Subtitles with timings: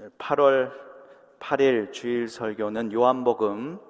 [0.00, 0.70] 오늘 8월
[1.40, 3.80] 8일 주일 설교는 요한복음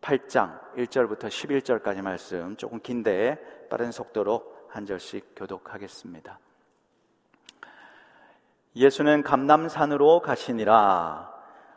[0.00, 6.38] 8장 1절부터 11절까지 말씀 조금 긴데 빠른 속도로 한 절씩 교독하겠습니다.
[8.74, 11.30] 예수는 감남산으로 가시니라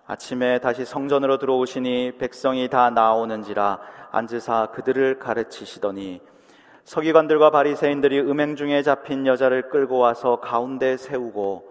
[0.06, 3.82] 아침에 다시 성전으로 들어오시니 백성이 다 나오는지라
[4.12, 6.22] 앉으사 그들을 가르치시더니
[6.86, 11.71] 서기관들과 바리새인들이 음행 중에 잡힌 여자를 끌고 와서 가운데 세우고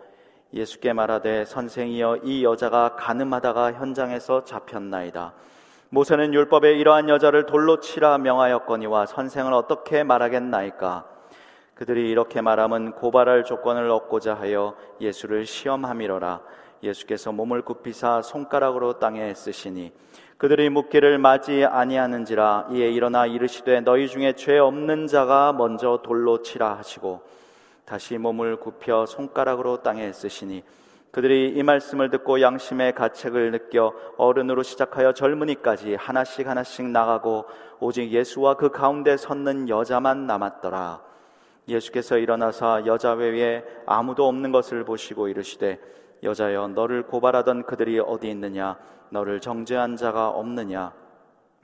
[0.53, 5.33] 예수께 말하되 선생이여 이 여자가 가늠하다가 현장에서 잡혔나이다.
[5.91, 11.05] 모세는 율법에 이러한 여자를 돌로 치라 명하였거니와 선생은 어떻게 말하겠나이까?
[11.75, 16.41] 그들이 이렇게 말함은 고발할 조건을 얻고자 하여 예수를 시험함이로라.
[16.83, 19.92] 예수께서 몸을 굽히사 손가락으로 땅에 쓰시니
[20.39, 26.78] 그들이 묻기를 맞이 아니하는지라 이에 일어나 이르시되 너희 중에 죄 없는 자가 먼저 돌로 치라
[26.78, 27.20] 하시고
[27.91, 30.62] 다시 몸을 굽혀 손가락으로 땅에 쓰시니
[31.11, 37.47] 그들이 이 말씀을 듣고 양심의 가책을 느껴 어른으로 시작하여 젊은이까지 하나씩 하나씩 나가고
[37.81, 41.03] 오직 예수와 그 가운데 섰는 여자만 남았더라.
[41.67, 45.81] 예수께서 일어나사 여자 외에 아무도 없는 것을 보시고 이르시되
[46.23, 48.79] 여자여 너를 고발하던 그들이 어디 있느냐
[49.11, 50.92] 너를 정죄한 자가 없느냐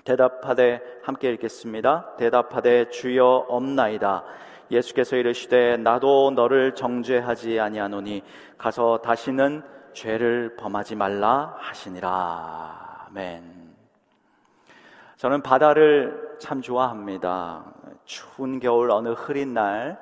[0.03, 2.17] 대답하되 함께 읽겠습니다.
[2.17, 4.25] 대답하되 주여 없나이다.
[4.71, 8.23] 예수께서 이르시되 나도 너를 정죄하지 아니하노니
[8.59, 13.07] 가서 다시는 죄를 범하지 말라 하시니라.
[13.09, 13.75] 아멘.
[15.17, 17.65] 저는 바다를 참 좋아합니다.
[18.05, 19.99] 추운 겨울 어느 흐린 날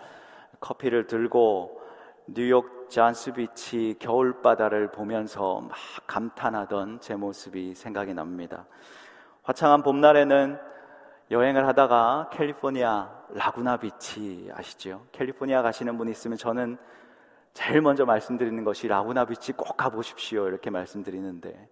[0.60, 1.80] 커피를 들고
[2.26, 5.76] 뉴욕 잔스비치 겨울바다를 보면서 막
[6.06, 8.66] 감탄하던 제 모습이 생각이 납니다.
[9.42, 10.58] 화창한 봄날에는
[11.34, 15.04] 여행을 하다가 캘리포니아 라구나 비치 아시죠?
[15.10, 16.78] 캘리포니아 가시는 분 있으면 저는
[17.52, 21.68] 제일 먼저 말씀드리는 것이 라구나 비치 꼭 가보십시오 이렇게 말씀드리는데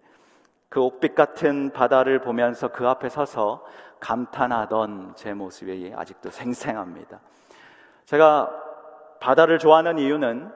[0.67, 3.63] 그 옥빛 같은 바다를 보면서 그 앞에 서서
[4.01, 7.21] 감탄하던 제 모습이 아직도 생생합니다.
[8.03, 8.51] 제가
[9.21, 10.51] 바다를 좋아하는 이유는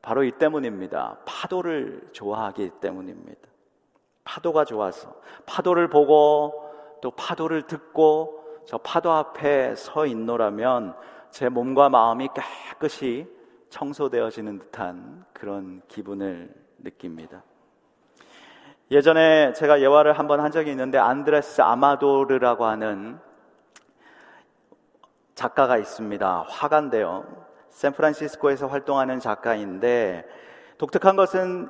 [0.00, 1.18] 바로 이 때문입니다.
[1.26, 3.42] 파도를 좋아하기 때문입니다.
[4.24, 5.14] 파도가 좋아서
[5.44, 6.71] 파도를 보고
[7.02, 10.94] 또 파도를 듣고 저 파도 앞에 서 있노라면
[11.30, 13.26] 제 몸과 마음이 깨끗이
[13.68, 17.42] 청소되어지는 듯한 그런 기분을 느낍니다.
[18.90, 23.18] 예전에 제가 예화를 한번 한 적이 있는데 안드레스 아마도르라고 하는
[25.34, 26.44] 작가가 있습니다.
[26.48, 27.24] 화가인데요.
[27.70, 30.24] 샌프란시스코에서 활동하는 작가인데
[30.78, 31.68] 독특한 것은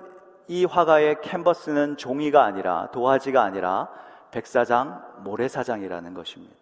[0.49, 3.89] 이 화가의 캔버스는 종이가 아니라 도화지가 아니라
[4.33, 6.57] 백사장, 모래사장이라는 것입니다.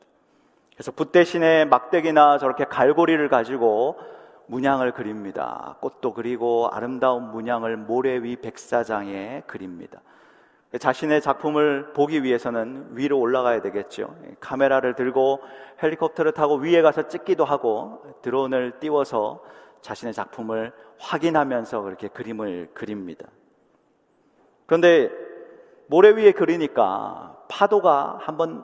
[0.75, 3.99] 그래서 붓 대신에 막대기나 저렇게 갈고리를 가지고
[4.47, 5.77] 문양을 그립니다.
[5.81, 10.01] 꽃도 그리고 아름다운 문양을 모래 위 백사장에 그립니다.
[10.79, 14.15] 자신의 작품을 보기 위해서는 위로 올라가야 되겠죠.
[14.41, 15.41] 카메라를 들고
[15.83, 19.43] 헬리콥터를 타고 위에 가서 찍기도 하고 드론을 띄워서
[19.81, 23.27] 자신의 작품을 확인하면서 그렇게 그림을 그립니다.
[24.67, 25.11] 그런데
[25.91, 28.63] 모래 위에 그리니까 파도가 한번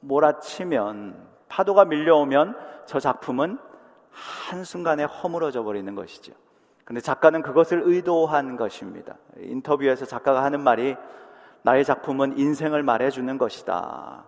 [0.00, 1.16] 몰아치면
[1.48, 3.58] 파도가 밀려오면 저 작품은
[4.10, 6.34] 한순간에 허물어져 버리는 것이죠.
[6.84, 9.16] 근데 작가는 그것을 의도한 것입니다.
[9.38, 10.94] 인터뷰에서 작가가 하는 말이
[11.62, 14.26] 나의 작품은 인생을 말해주는 것이다.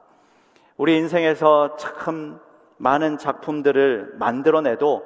[0.79, 2.41] 우리 인생에서 참
[2.79, 5.05] 많은 작품들을 만들어내도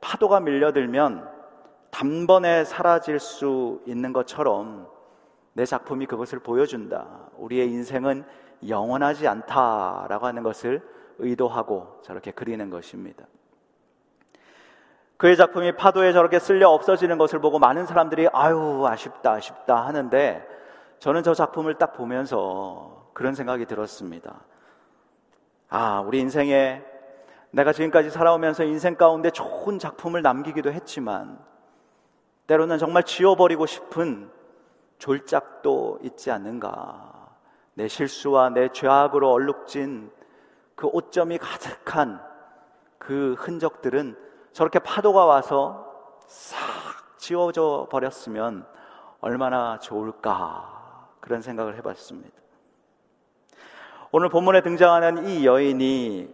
[0.00, 1.24] 파도가 밀려들면
[1.92, 4.92] 단번에 사라질 수 있는 것처럼
[5.54, 7.30] 내 작품이 그것을 보여준다.
[7.38, 8.24] 우리의 인생은
[8.68, 10.82] 영원하지 않다라고 하는 것을
[11.18, 13.24] 의도하고 저렇게 그리는 것입니다.
[15.16, 20.46] 그의 작품이 파도에 저렇게 쓸려 없어지는 것을 보고 많은 사람들이 아유, 아쉽다, 아쉽다 하는데
[20.98, 24.40] 저는 저 작품을 딱 보면서 그런 생각이 들었습니다.
[25.68, 26.82] 아, 우리 인생에
[27.52, 31.38] 내가 지금까지 살아오면서 인생 가운데 좋은 작품을 남기기도 했지만
[32.48, 34.28] 때로는 정말 지워버리고 싶은
[34.98, 37.28] 졸작도 있지 않는가.
[37.74, 40.10] 내 실수와 내 죄악으로 얼룩진
[40.74, 42.20] 그 오점이 가득한
[42.98, 44.16] 그 흔적들은
[44.52, 45.92] 저렇게 파도가 와서
[46.26, 48.66] 싹 지워져 버렸으면
[49.20, 52.34] 얼마나 좋을까 그런 생각을 해봤습니다.
[54.12, 56.32] 오늘 본문에 등장하는 이 여인이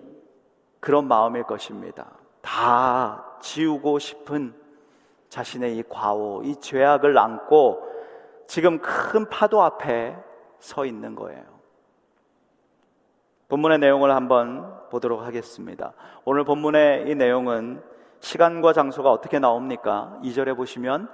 [0.81, 2.07] 그런 마음일 것입니다.
[2.43, 4.55] 다 지우고 싶은
[5.29, 7.90] 자신의 이 과오, 이 죄악을 안고
[8.51, 10.17] 지금 큰 파도 앞에
[10.59, 11.45] 서 있는 거예요.
[13.49, 15.93] 본문의 내용을 한번 보도록 하겠습니다.
[16.25, 17.81] 오늘 본문의 이 내용은
[18.19, 20.19] 시간과 장소가 어떻게 나옵니까?
[20.25, 21.09] 2절에 보시면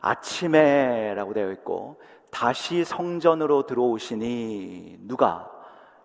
[0.00, 5.48] 아침에 라고 되어 있고 다시 성전으로 들어오시니 누가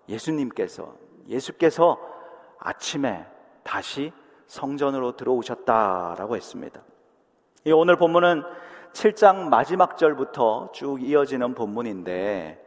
[0.07, 0.93] 예수님께서
[1.27, 1.99] 예수께서
[2.59, 3.25] 아침에
[3.63, 4.13] 다시
[4.45, 6.79] 성전으로 들어오셨다라고 했습니다.
[7.73, 8.43] 오늘 본문은
[8.95, 12.63] 7장 마지막 절부터 쭉 이어지는 본문인데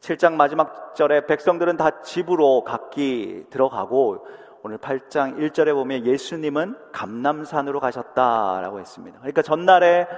[0.00, 4.26] 7장 마지막 절에 백성들은 다 집으로 각기 들어가고
[4.64, 9.20] 오늘 8장 1절에 보면 예수님은 감남산으로 가셨다라고 했습니다.
[9.20, 10.08] 그러니까 전날에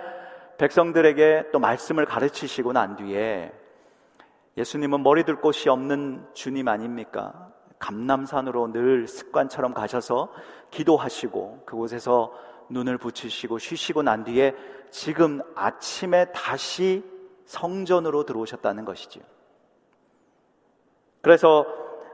[0.56, 3.52] 백성들에게 또 말씀을 가르치시고 난 뒤에
[4.56, 7.50] 예수님은 머리 둘 곳이 없는 주님 아닙니까?
[7.78, 10.32] 감남산으로 늘 습관처럼 가셔서
[10.70, 12.32] 기도하시고 그곳에서
[12.70, 14.54] 눈을 붙이시고 쉬시고 난 뒤에
[14.92, 17.02] 지금 아침에 다시
[17.46, 19.20] 성전으로 들어오셨다는 것이죠.
[21.22, 21.66] 그래서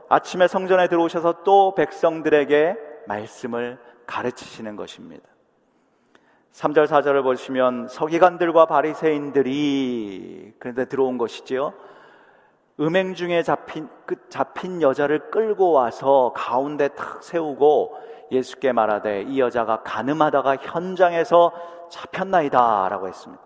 [0.08, 2.76] 아침에 성전에 들어오셔서 또 백성들에게
[3.08, 5.28] 말씀을 가르치시는 것입니다.
[6.52, 11.74] 3절 4절을 보시면 서기관들과 바리새인들이 그런데 들어온 것이지요.
[12.80, 13.88] 음행 중에 잡힌
[14.28, 17.98] 잡힌 여자를 끌고 와서 가운데 탁 세우고
[18.30, 21.52] 예수께 말하되 이 여자가 가늠하다가 현장에서
[21.90, 23.42] 잡혔나이다 라고 했습니다.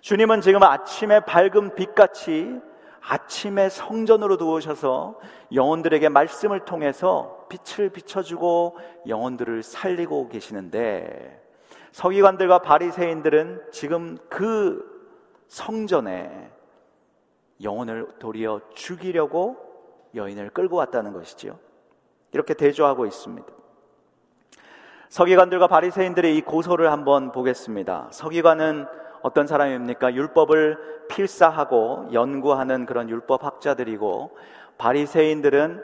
[0.00, 2.60] 주님은 지금 아침에 밝은 빛같이
[3.02, 5.18] 아침에 성전으로 들어오셔서
[5.54, 8.78] 영혼들에게 말씀을 통해서 빛을 비춰주고
[9.08, 11.40] 영혼들을 살리고 계시는데
[11.92, 14.88] 서기관들과 바리새인들은 지금 그
[15.48, 16.50] 성전에
[17.62, 19.56] 영혼을 도리어 죽이려고
[20.14, 21.58] 여인을 끌고 왔다는 것이지요.
[22.32, 23.59] 이렇게 대조하고 있습니다.
[25.10, 28.06] 서기관들과 바리새인들의 이 고소를 한번 보겠습니다.
[28.12, 28.86] 서기관은
[29.22, 30.14] 어떤 사람입니까?
[30.14, 30.78] 율법을
[31.08, 34.36] 필사하고 연구하는 그런 율법 학자들이고
[34.78, 35.82] 바리새인들은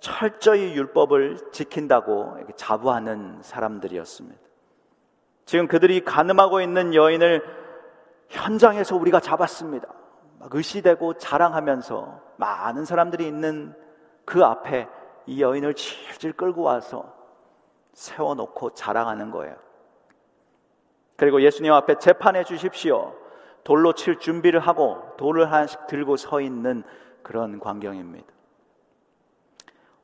[0.00, 4.40] 철저히 율법을 지킨다고 자부하는 사람들이었습니다.
[5.44, 7.44] 지금 그들이 가늠하고 있는 여인을
[8.30, 9.86] 현장에서 우리가 잡았습니다.
[10.40, 13.74] 막 의시되고 자랑하면서 많은 사람들이 있는
[14.24, 14.88] 그 앞에
[15.26, 17.19] 이 여인을 질질 끌고 와서
[17.92, 19.56] 세워놓고 자랑하는 거예요.
[21.16, 23.14] 그리고 예수님 앞에 재판해 주십시오.
[23.64, 26.82] 돌로 칠 준비를 하고 돌을 하나씩 들고 서 있는
[27.22, 28.26] 그런 광경입니다.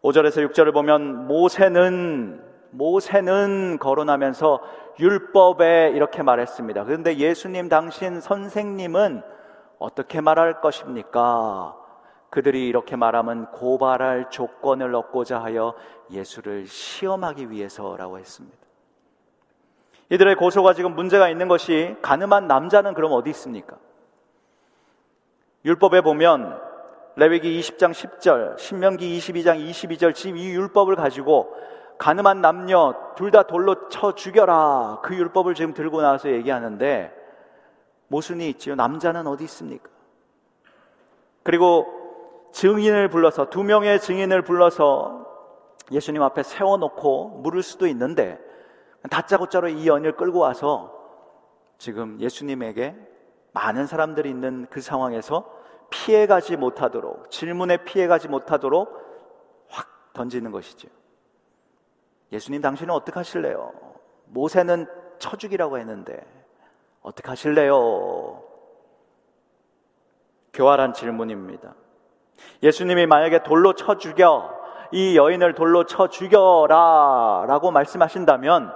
[0.02, 4.60] 5절에서 6절을 보면 모세는 모세는 거론하면서
[5.00, 6.84] 율법에 이렇게 말했습니다.
[6.84, 9.22] 그런데 예수님 당신 선생님은
[9.78, 11.76] 어떻게 말할 것입니까?
[12.30, 15.74] 그들이 이렇게 말하면 고발할 조건을 얻고자 하여
[16.10, 18.56] 예수를 시험하기 위해서라고 했습니다.
[20.10, 23.76] 이들의 고소가 지금 문제가 있는 것이 가늠한 남자는 그럼 어디 있습니까?
[25.64, 26.60] 율법에 보면
[27.16, 31.56] 레위기 20장 10절, 신명기 22장 22절 지금 이 율법을 가지고
[31.98, 35.00] 가늠한 남녀 둘 다 돌로 쳐 죽여라.
[35.02, 37.10] 그 율법을 지금 들고 나와서 얘기하는데
[38.08, 38.74] 모순이 있지요.
[38.74, 39.88] 남자는 어디 있습니까?
[41.42, 41.95] 그리고
[42.56, 45.26] 증인을 불러서 두 명의 증인을 불러서
[45.92, 48.40] 예수님 앞에 세워놓고 물을 수도 있는데
[49.10, 50.90] 다짜고짜로 이 연을 끌고 와서
[51.76, 52.96] 지금 예수님에게
[53.52, 55.52] 많은 사람들이 있는 그 상황에서
[55.90, 58.88] 피해가지 못하도록 질문에 피해가지 못하도록
[59.68, 60.88] 확 던지는 것이죠.
[62.32, 63.74] 예수님 당신은 어떻게 하실래요?
[64.28, 64.86] 모세는
[65.18, 66.24] 쳐죽이라고 했는데
[67.02, 68.42] 어떻게 하실래요?
[70.54, 71.74] 교활한 질문입니다.
[72.62, 74.54] 예수님이 만약에 돌로 쳐 죽여
[74.92, 78.72] 이 여인을 돌로 쳐 죽여라 라고 말씀하신다면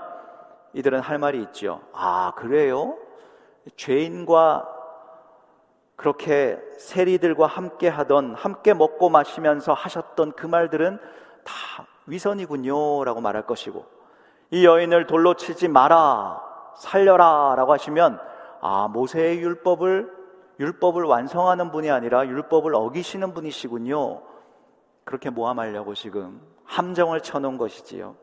[0.72, 1.80] 이들은 할 말이 있지요.
[1.92, 2.96] 아, 그래요?
[3.76, 4.68] 죄인과
[5.96, 10.98] 그렇게 세리들과 함께 하던, 함께 먹고 마시면서 하셨던 그 말들은
[11.44, 13.04] 다 위선이군요.
[13.04, 13.84] 라고 말할 것이고,
[14.50, 16.40] 이 여인을 돌로 치지 마라,
[16.76, 17.54] 살려라.
[17.56, 18.18] 라고 하시면,
[18.62, 20.19] 아, 모세의 율법을,
[20.60, 24.22] 율법을 완성하는 분이 아니라 율법을 어기시는 분이시군요.
[25.04, 28.14] 그렇게 모함하려고 지금 함정을 쳐놓은 것이지요.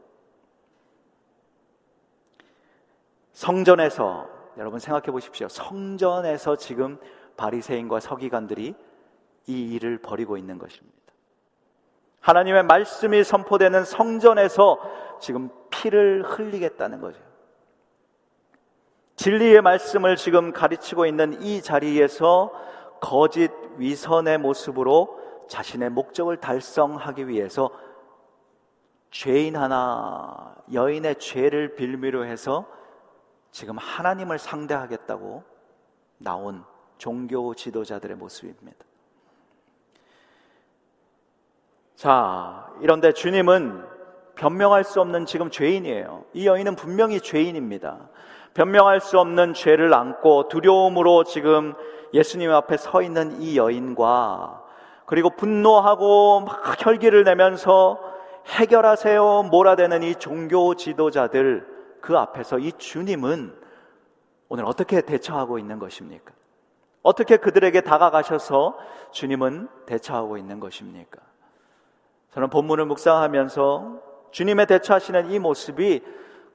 [3.34, 5.48] 성전에서 여러분 생각해 보십시오.
[5.50, 7.00] 성전에서 지금
[7.38, 8.76] 바리새인과 서기관들이
[9.48, 10.98] 이 일을 벌이고 있는 것입니다.
[12.22, 14.80] 하나님의 말씀이 선포되는 성전에서
[15.20, 17.27] 지금 피를 흘리겠다는 거죠.
[19.18, 22.52] 진리의 말씀을 지금 가르치고 있는 이 자리에서
[23.02, 25.20] 거짓 위선의 모습으로
[25.50, 27.72] 자신의 목적을 달성하기 위해서
[29.10, 32.68] 죄인 하나, 여인의 죄를 빌미로 해서
[33.52, 35.44] 지금 하나님을 상대하겠다고
[36.20, 36.64] 나온
[37.00, 38.86] 종교 지도자들의 모습입니다.
[41.96, 43.84] 자, 이런데 주님은
[44.36, 46.26] 변명할 수 없는 지금 죄인이에요.
[46.34, 48.10] 이 여인은 분명히 죄인입니다.
[48.58, 51.76] 변명할 수 없는 죄를 안고 두려움으로 지금
[52.12, 54.64] 예수님 앞에 서 있는 이 여인과
[55.06, 58.00] 그리고 분노하고 막 혈기를 내면서
[58.48, 61.68] 해결하세요 몰아대는 이 종교 지도자들
[62.02, 63.54] 그 앞에서 이 주님은
[64.50, 66.34] 오늘 어떻게 대처하고 있는 것입니까?
[67.04, 68.76] 어떻게 그들에게 다가가셔서
[69.12, 71.22] 주님은 대처하고 있는 것입니까?
[72.32, 76.02] 저는 본문을 묵상하면서 주님의 대처하시는 이 모습이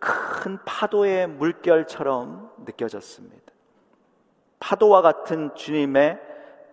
[0.02, 3.52] 큰 파도의 물결처럼 느껴졌습니다.
[4.58, 6.18] 파도와 같은 주님의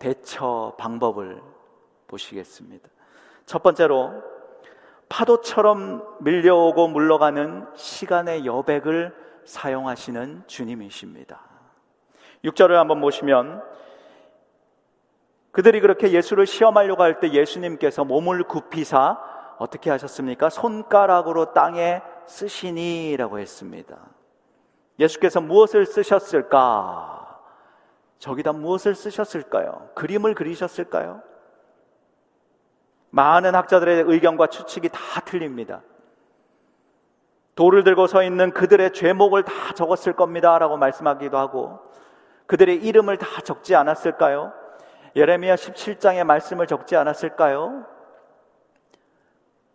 [0.00, 1.40] 대처 방법을
[2.08, 2.88] 보시겠습니다.
[3.46, 4.20] 첫 번째로
[5.08, 11.40] 파도처럼 밀려오고 물러가는 시간의 여백을 사용하시는 주님이십니다.
[12.44, 13.62] 6절을 한번 보시면
[15.52, 19.18] 그들이 그렇게 예수를 시험하려고 할 때 예수님께서 몸을 굽히사
[19.58, 20.48] 어떻게 하셨습니까?
[20.48, 23.98] 손가락으로 땅에 쓰시니 라고 했습니다.
[24.98, 27.40] 예수께서 무엇을 쓰셨을까?
[28.18, 29.90] 저기다 무엇을 쓰셨을까요?
[29.94, 31.22] 그림을 그리셨을까요?
[33.10, 35.82] 많은 학자들의 의견과 추측이 다 틀립니다.
[37.56, 40.58] 돌을 들고 서 있는 그들의 죄목을 다 적었을 겁니다.
[40.58, 41.80] 라고 말씀하기도 하고,
[42.46, 44.52] 그들의 이름을 다 적지 않았을까요?
[45.16, 47.84] 예레미야 17장의 말씀을 적지 않았을까요?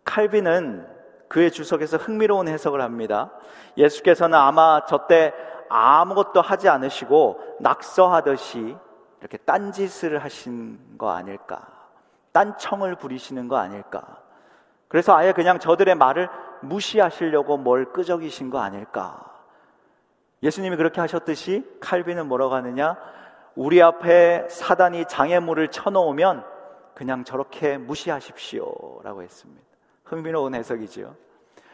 [0.04, 0.95] 칼빈은
[1.28, 3.30] 그의 주석에서 흥미로운 해석을 합니다.
[3.76, 5.32] 예수께서는 아마 저때
[5.68, 8.76] 아무것도 하지 않으시고 낙서하듯이
[9.20, 11.66] 이렇게 딴짓을 하신 거 아닐까?
[12.32, 14.02] 딴청을 부리시는 거 아닐까?
[14.88, 16.28] 그래서 아예 그냥 저들의 말을
[16.60, 19.24] 무시하시려고 뭘 끄적이신 거 아닐까?
[20.42, 22.96] 예수님이 그렇게 하셨듯이 칼빈은 뭐라고 하느냐?
[23.54, 26.44] 우리 앞에 사단이 장애물을 쳐놓으면
[26.94, 29.00] 그냥 저렇게 무시하십시오.
[29.02, 29.75] 라고 했습니다.
[30.06, 31.14] 흥미로운 해석이지요.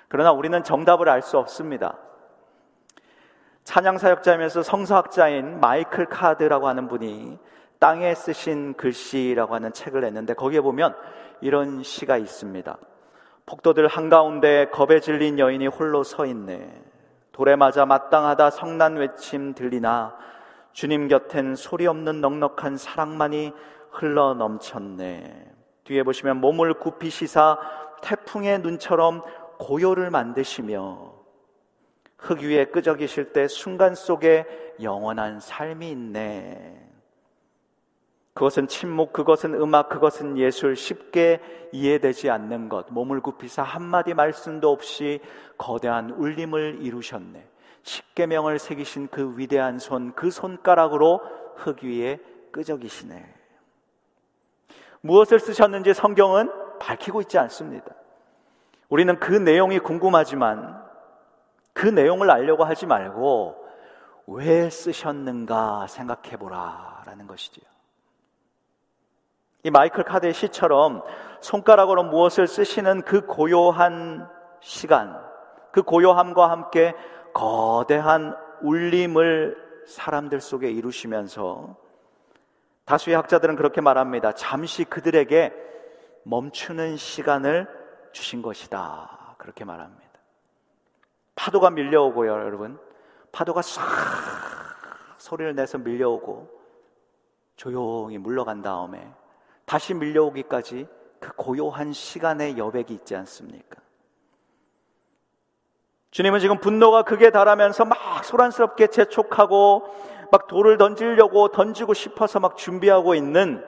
[0.08, 1.96] 그러나 우리는 정답을 알 수 없습니다.
[3.64, 7.38] 찬양 사역자이면서 성서학자인 마이클 카드라고 하는 분이
[7.78, 10.96] 땅에 쓰신 글씨라고 하는 책을 냈는데 거기에 보면
[11.40, 12.76] 이런 시가 있습니다.
[13.46, 16.82] 폭도들 한가운데 겁에 질린 여인이 홀로 서 있네.
[17.32, 20.16] 돌에 맞아 마땅하다 성난 외침 들리나
[20.72, 23.52] 주님 곁엔 소리 없는 넉넉한 사랑만이
[23.90, 25.52] 흘러 넘쳤네.
[25.84, 27.58] 뒤에 보시면 몸을 굽히시사
[28.02, 29.22] 태풍의 눈처럼
[29.58, 31.12] 고요를 만드시며
[32.18, 34.46] 흙 위에 끄적이실 때 순간 속에
[34.80, 36.78] 영원한 삶이 있네.
[38.34, 41.40] 그것은 침묵, 그것은 음악, 그것은 예술, 쉽게
[41.72, 42.86] 이해되지 않는 것.
[42.90, 45.20] 몸을 굽히사 한마디 말씀도 없이
[45.58, 47.46] 거대한 울림을 이루셨네.
[47.82, 51.20] 십계명을 새기신 그 위대한 손, 그 손가락으로
[51.56, 52.18] 흙 위에
[52.52, 53.34] 끄적이시네.
[55.02, 57.94] 무엇을 쓰셨는지 성경은 밝히고 있지 않습니다.
[58.88, 60.82] 우리는 그 내용이 궁금하지만
[61.72, 63.56] 그 내용을 알려고 하지 말고
[64.26, 67.64] 왜 쓰셨는가 생각해 보라라는 것이지요.
[69.64, 71.02] 이 마이클 카드의 시처럼
[71.40, 74.28] 손가락으로 무엇을 쓰시는 그 고요한
[74.60, 75.16] 시간,
[75.70, 76.94] 그 고요함과 함께
[77.32, 81.76] 거대한 울림을 사람들 속에 이루시면서
[82.84, 84.32] 다수의 학자들은 그렇게 말합니다.
[84.32, 85.71] 잠시 그들에게
[86.24, 87.66] 멈추는 시간을
[88.12, 89.34] 주신 것이다.
[89.38, 90.02] 그렇게 말합니다.
[91.34, 92.78] 파도가 밀려오고요, 여러분.
[93.32, 93.82] 파도가 싹
[95.18, 96.48] 소리를 내서 밀려오고
[97.56, 99.10] 조용히 물러간 다음에
[99.64, 100.86] 다시 밀려오기까지
[101.20, 103.80] 그 고요한 시간의 여백이 있지 않습니까?
[106.10, 109.86] 주님은 지금 분노가 극에 달하면서 막 소란스럽게 재촉하고
[110.30, 113.64] 막 돌을 던지려고 던지고 싶어서 막 준비하고 있는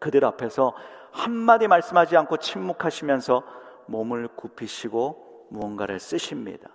[0.00, 0.74] 그들 앞에서
[1.10, 3.42] 한마디 말씀하지 않고 침묵하시면서
[3.86, 6.70] 몸을 굽히시고 무언가를 쓰십니다.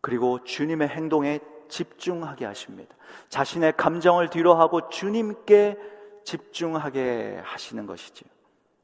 [0.00, 2.94] 그리고 주님의 행동에 집중하게 하십니다.
[3.28, 5.78] 자신의 감정을 뒤로하고 주님께
[6.24, 8.28] 집중하게 하시는 것이지요.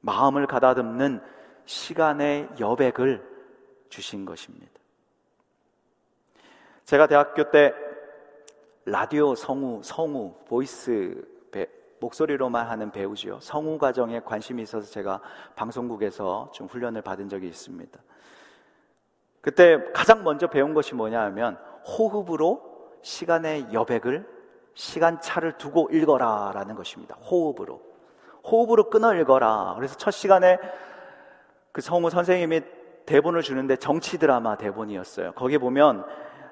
[0.01, 1.21] 마음을 가다듬는
[1.65, 3.27] 시간의 여백을
[3.89, 4.73] 주신 것입니다.
[6.85, 7.75] 제가 대학교 때
[8.85, 11.34] 라디오 성우, 성우, voice 배,
[12.05, 13.39] 목소리로만 하는 배우지요.
[13.41, 15.21] 성우 과정에 관심이 있어서 제가
[15.55, 17.99] 방송국에서 좀 훈련을 받은 적이 있습니다.
[19.41, 24.27] 그때 가장 먼저 배운 것이 뭐냐 하면 호흡으로 시간의 여백을
[24.75, 27.17] 시간차를 두고 읽어라 라는 것입니다.
[27.17, 27.81] 호흡으로.
[28.45, 29.75] 호흡으로 끊어 읽어라.
[29.77, 30.59] 그래서 첫 시간에
[31.73, 32.63] 그 성우 선생님이
[33.07, 35.33] 대본을 주는데 정치 드라마 대본이었어요.
[35.33, 36.05] 거기 보면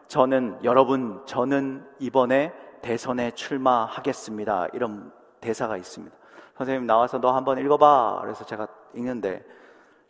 [0.08, 4.68] 저는 여러분 저는 이번에 대선에 출마하겠습니다.
[4.74, 6.16] 이런 대사가 있습니다.
[6.56, 8.20] 선생님 나와서 너 한번 읽어봐.
[8.22, 9.44] 그래서 제가 읽는데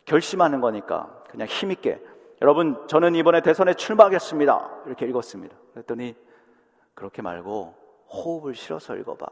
[0.05, 2.01] 결심하는 거니까 그냥 힘있게
[2.41, 4.83] 여러분, 저는 이번에 대선에 출마하겠습니다.
[4.85, 5.55] 이렇게 읽었습니다.
[5.73, 6.13] 그랬더니
[6.93, 7.73] 그렇게 말고
[8.09, 9.25] 호흡을 실어서 읽어봐.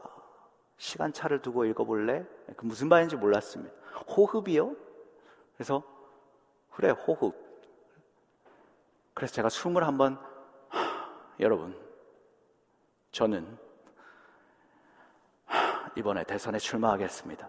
[0.78, 2.24] 시간차를 두고 읽어볼래?
[2.56, 3.74] 그 무슨 말인지 몰랐습니다.
[4.16, 4.74] 호흡이요?
[5.54, 5.82] 그래서
[6.70, 7.34] 그래 호흡.
[9.12, 10.18] 그래서 제가 숨을 한번
[11.38, 11.78] 여러분
[13.10, 13.58] 저는
[15.96, 17.48] 이번에 대선에 출마하겠습니다.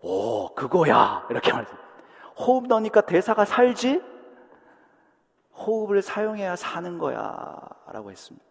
[0.00, 1.76] 오 그거야 이렇게 말씀.
[2.36, 4.02] 호흡 넣으니까 대사가 살지?
[5.56, 7.56] 호흡을 사용해야 사는 거야
[7.92, 8.44] 라고 했습니다.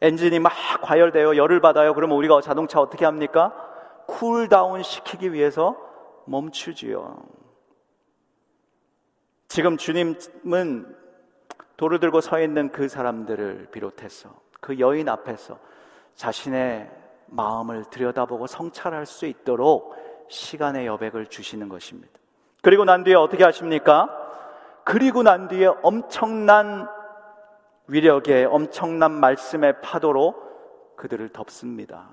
[0.00, 1.92] 엔진이 막 과열되어 열을 받아요.
[1.92, 3.52] 그러면 우리가 자동차 어떻게 합니까?
[4.06, 5.76] cool down 시키기 위해서
[6.26, 7.18] 멈추지요.
[9.48, 10.96] 지금 주님은
[11.76, 15.58] 돌을 들고 서 있는 그 사람들을 비롯해서 그 여인 앞에서
[16.14, 16.90] 자신의
[17.26, 19.94] 마음을 들여다보고 성찰할 수 있도록
[20.28, 22.12] 시간의 여백을 주시는 것입니다.
[22.62, 24.08] 그리고 난 뒤에 어떻게 하십니까?
[24.84, 26.88] 그리고 난 뒤에 엄청난
[27.86, 30.34] 위력의 엄청난 말씀의 파도로
[30.96, 32.08] 그들을 덮습니다.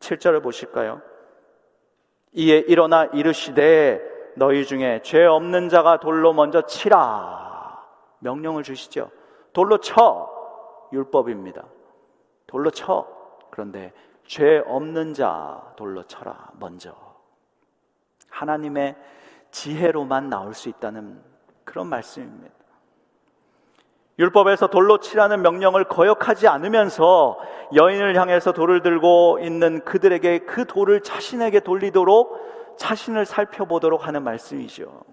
[0.00, 1.02] 7절을 보실까요?
[2.32, 4.00] 이에 일어나 이르시되
[4.36, 7.84] 너희 중에 죄 없는 자가 돌로 먼저 치라.
[8.20, 9.10] 명령을 주시죠.
[9.52, 10.39] 돌로 쳐.
[10.92, 11.64] 율법입니다.
[12.46, 13.06] 돌로 쳐.
[13.50, 13.92] 그런데
[14.24, 16.50] 죄 없는 자 돌로 쳐라.
[16.58, 16.94] 먼저.
[18.28, 18.96] 하나님의
[19.50, 21.20] 지혜로만 나올 수 있다는
[21.64, 22.54] 그런 말씀입니다.
[24.18, 27.38] 율법에서 돌로 치라는 명령을 거역하지 않으면서
[27.74, 35.04] 여인을 향해서 돌을 들고 있는 그들에게 그 돌을 자신에게 돌리도록 자신을 살펴보도록 하는 말씀이죠.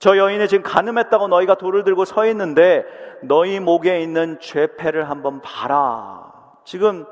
[0.00, 2.86] 저 여인이 지금 가늠했다고 너희가 돌을 들고 서 있는데
[3.22, 6.32] 너희 목에 있는 죄패를 한번 봐라.
[6.64, 7.04] 지금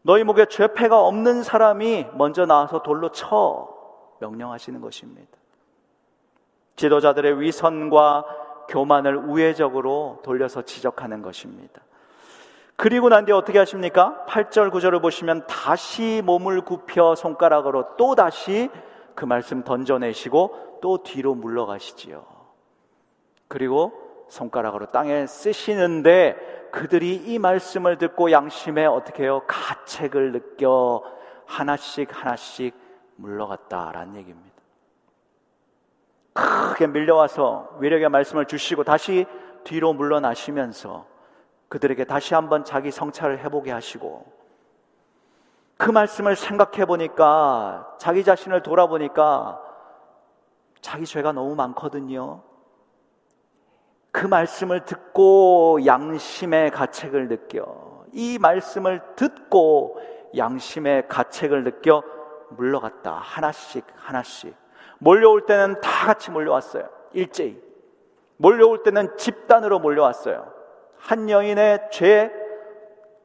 [0.00, 3.68] 너희 목에 죄패가 없는 사람이 먼저 나와서 돌로 쳐
[4.20, 5.28] 명령하시는 것입니다.
[6.76, 8.24] 지도자들의 위선과
[8.70, 11.82] 교만을 우회적으로 돌려서 지적하는 것입니다.
[12.76, 14.24] 그리고 난 뒤에 어떻게 하십니까?
[14.26, 18.70] 8절 9절을 보시면 다시 몸을 굽혀 손가락으로 또 다시
[19.14, 22.24] 그 말씀 던져내시고 또 뒤로 물러가시지요.
[23.48, 23.92] 그리고
[24.28, 29.42] 손가락으로 땅에 쓰시는데 그들이 이 말씀을 듣고 양심에 어떻게 해요?
[29.46, 31.02] 가책을 느껴
[31.46, 32.74] 하나씩 하나씩
[33.16, 34.50] 물러갔다라는 얘기입니다.
[36.32, 39.26] 크게 밀려와서 위력의 말씀을 주시고 다시
[39.64, 41.06] 뒤로 물러나시면서
[41.68, 44.40] 그들에게 다시 한번 자기 성찰을 해보게 하시고
[45.76, 49.69] 그 말씀을 생각해 보니까 자기 자신을 돌아보니까
[50.80, 52.42] 자기 죄가 너무 많거든요.
[54.12, 60.00] 그 말씀을 듣고 양심의 가책을 느껴 이 말씀을 듣고
[60.36, 62.02] 양심의 가책을 느껴
[62.50, 63.12] 물러갔다.
[63.12, 64.54] 하나씩 하나씩
[64.98, 66.88] 몰려올 때는 다 같이 몰려왔어요.
[67.12, 67.60] 일제히.
[68.36, 70.52] 몰려올 때는 집단으로 몰려왔어요.
[70.98, 72.30] 한 여인의 죄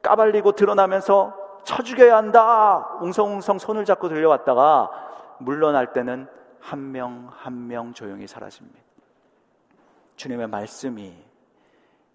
[0.02, 2.96] 까발리고 드러나면서 쳐 죽여야 한다.
[3.00, 4.90] 웅성웅성 손을 잡고 들려왔다가
[5.38, 6.28] 물러날 때는
[6.66, 8.80] 한명 한 명 조용히 사라집니다.
[10.16, 11.14] 주님의 말씀이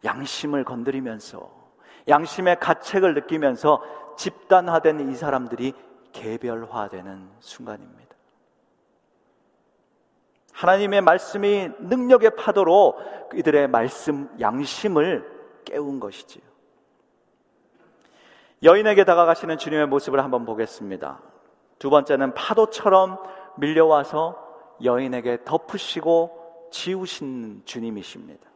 [0.03, 1.49] 양심을 건드리면서
[2.09, 3.81] 양심의 가책을 느끼면서
[4.17, 5.73] 집단화된 이 사람들이
[6.11, 8.15] 개별화되는 순간입니다.
[10.51, 12.99] 하나님의 말씀이 능력의 파도로
[13.33, 16.43] 이들의 말씀 양심을 깨운 것이지요.
[18.63, 21.21] 여인에게 다가가시는 주님의 모습을 한번 보겠습니다.
[21.79, 23.17] 두 번째는 파도처럼
[23.57, 24.37] 밀려와서
[24.83, 28.49] 여인에게 덮으시고 지우신 주님이십니다.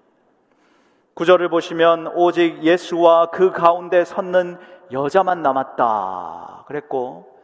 [1.13, 4.57] 구절을 보시면 오직 예수와 그 가운데 섰는
[4.91, 6.65] 여자만 남았다.
[6.67, 7.35] 그랬고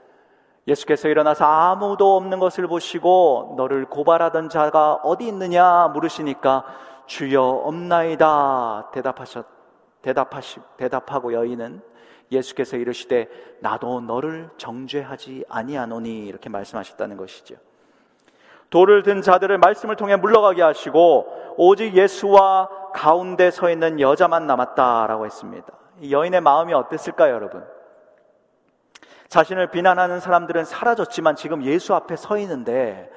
[0.67, 6.65] 예수께서 일어나서 아무도 없는 것을 보시고 너를 고발하던 자가 어디 있느냐 물으시니까
[7.07, 9.45] 주여 없나이다 대답하셨
[10.01, 11.81] 대답하시 대답하고 여인은
[12.32, 13.28] 예수께서 이르시되
[13.60, 17.56] 나도 너를 정죄하지 아니하노니 이렇게 말씀하셨다는 것이죠.
[18.70, 25.67] 돌을 든 자들을 말씀을 통해 물러가게 하시고 오직 예수와 가운데 서 있는 여자만 남았다라고 했습니다.
[26.10, 27.65] 여인의 마음이 어땠을까요, 여러분?
[29.28, 33.10] 자신을 비난하는 사람들은 사라졌지만 지금 예수 앞에 서 있는데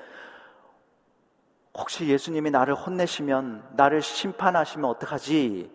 [1.76, 5.72] 혹시 예수님이 나를 혼내시면 나를 심판하시면 어떡하지?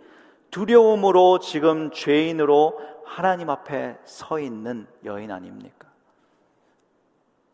[0.51, 5.87] 두려움으로 지금 죄인으로 하나님 앞에 서 있는 여인 아닙니까?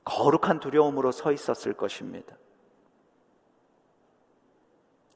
[0.03, 2.35] 거룩한 두려움으로 서 있었을 것입니다.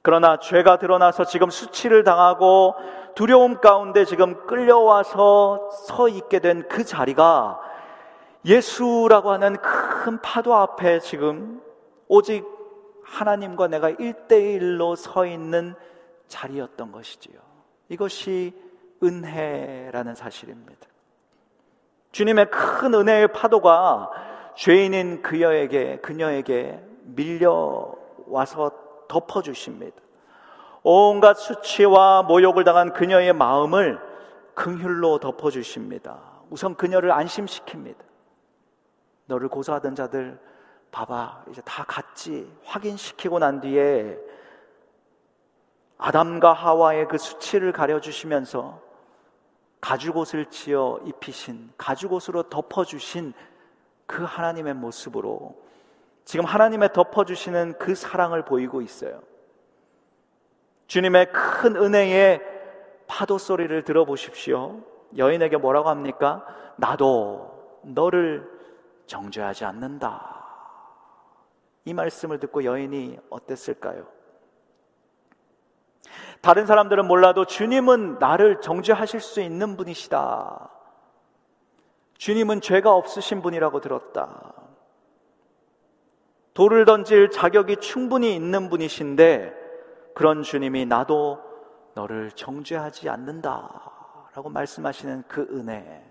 [0.02, 2.76] 그러나 죄가 드러나서 지금 수치를 당하고
[3.16, 7.60] 두려움 가운데 지금 끌려와서 서 있게 된 그 자리가
[8.46, 11.62] 예수라고 하는 큰 파도 앞에 지금
[12.08, 12.46] 오직
[13.04, 15.76] 하나님과 내가 일대일로서 있는
[16.30, 17.38] 자리였던 것이지요.
[17.90, 18.69] 이것이
[19.04, 20.88] 은혜라는 사실입니다.
[22.12, 24.10] 주님의 큰 은혜의 파도가
[24.56, 27.94] 죄인인 그녀에게, 그녀에게 밀려
[28.28, 28.72] 와서
[29.08, 29.98] 덮어 주십니다.
[30.84, 34.00] 온갖 수치와 모욕을 당한 그녀의 마음을
[34.54, 36.20] 긍휼로 덮어 주십니다.
[36.50, 37.96] 우선 그녀를 안심시킵니다.
[39.26, 40.40] 너를 고소하던 자들
[40.92, 44.18] 봐봐 이제 다 갔지 확인시키고 난 뒤에
[45.98, 48.89] 아담과 하와의 그 수치를 가려주시면서
[49.82, 53.34] 가죽옷을 지어 입히신 가죽옷으로 덮어주신
[54.06, 55.56] 그 하나님의 모습으로
[56.26, 59.22] 지금 하나님의 덮어주시는 그 사랑을 보이고 있어요.
[60.88, 62.42] 주님의 큰 은혜의
[63.08, 64.82] 파도 소리를 들어보십시오.
[65.18, 66.46] 여인에게 뭐라고 합니까?
[66.78, 68.50] 나도 너를
[69.08, 70.46] 정죄하지 않는다.
[71.86, 74.08] 이 말씀을 듣고 여인이 어땠을까요?
[76.42, 80.70] 다른 사람들은 몰라도 주님은 나를 정죄하실 수 있는 분이시다.
[82.18, 84.54] 주님은 죄가 없으신 분이라고 들었다.
[86.54, 89.54] 돌을 던질 자격이 충분히 있는 분이신데
[90.14, 91.40] 그런 주님이 나도
[91.94, 93.92] 너를 정죄하지 않는다.
[94.34, 96.04] 라고 말씀하시는 그 은혜.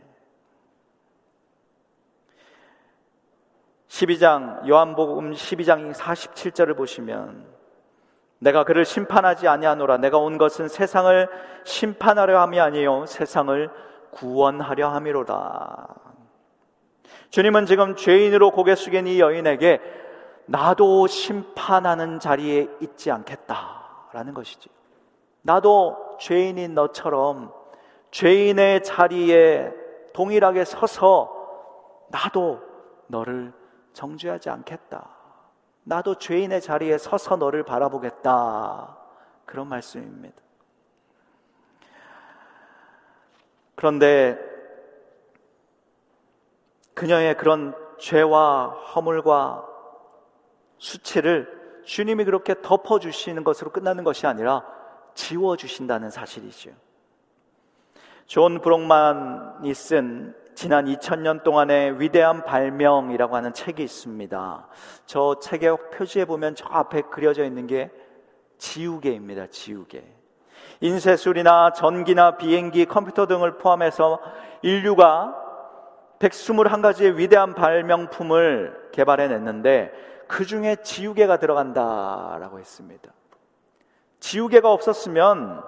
[3.88, 7.57] 12장, 요한복음 12장 47절을 보시면
[8.38, 9.98] 내가 그를 심판하지 아니하노라.
[9.98, 11.28] 내가 온 것은 세상을
[11.64, 13.70] 심판하려 함이 아니요 세상을
[14.10, 15.94] 구원하려 함이로다.
[17.30, 19.80] 주님은 지금 죄인으로 고개 숙인 이 여인에게
[20.46, 24.70] 나도 심판하는 자리에 있지 않겠다라는 것이지.
[25.42, 27.52] 나도 죄인인 너처럼
[28.10, 29.72] 죄인의 자리에
[30.14, 31.34] 동일하게 서서
[32.08, 32.60] 나도
[33.08, 33.52] 너를
[33.92, 35.17] 정죄하지 않겠다.
[35.88, 38.98] 나도 죄인의 자리에 서서 너를 바라보겠다.
[39.46, 40.36] 그런 말씀입니다.
[43.74, 44.38] 그런데
[46.92, 49.66] 그녀의 그런 죄와 허물과
[50.76, 54.66] 수치를 주님이 그렇게 덮어주시는 것으로 끝나는 것이 아니라
[55.14, 56.70] 지워주신다는 사실이죠.
[58.26, 64.66] 존 브록만이 쓴 지난 2000년 동안의 위대한 발명이라고 하는 책이 있습니다.
[65.06, 67.92] 저 책의 표지에 보면 저 앞에 그려져 있는 게
[68.58, 69.46] 지우개입니다.
[69.50, 70.02] 지우개.
[70.80, 74.18] 인쇄술이나 전기나 비행기, 컴퓨터 등을 포함해서
[74.62, 75.32] 인류가
[76.18, 79.92] 121가지의 위대한 발명품을 개발해냈는데
[80.26, 83.12] 그 중에 지우개가 들어간다라고 했습니다.
[84.18, 85.62] 지우개가 없었으면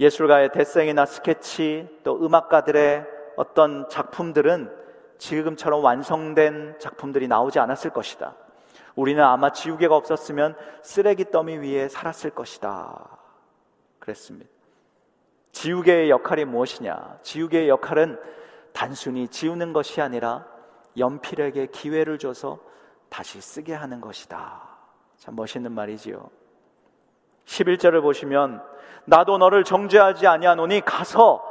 [0.00, 4.70] 예술가의 대생이나 스케치 또 음악가들의 어떤 작품들은
[5.18, 8.34] 지금처럼 완성된 작품들이 나오지 않았을 것이다.
[8.96, 13.18] 우리는 아마 지우개가 없었으면 쓰레기 더미 위에 살았을 것이다.
[13.98, 14.50] 그랬습니다.
[15.52, 17.18] 지우개의 역할이 무엇이냐?
[17.22, 18.20] 지우개의 역할은
[18.72, 20.46] 단순히 지우는 것이 아니라
[20.98, 22.58] 연필에게 기회를 줘서
[23.08, 24.68] 다시 쓰게 하는 것이다.
[25.16, 26.28] 참 멋있는 말이지요.
[27.46, 28.62] 11절을 보시면
[29.04, 31.42] 나도 너를 정죄하지 아니하노니 가서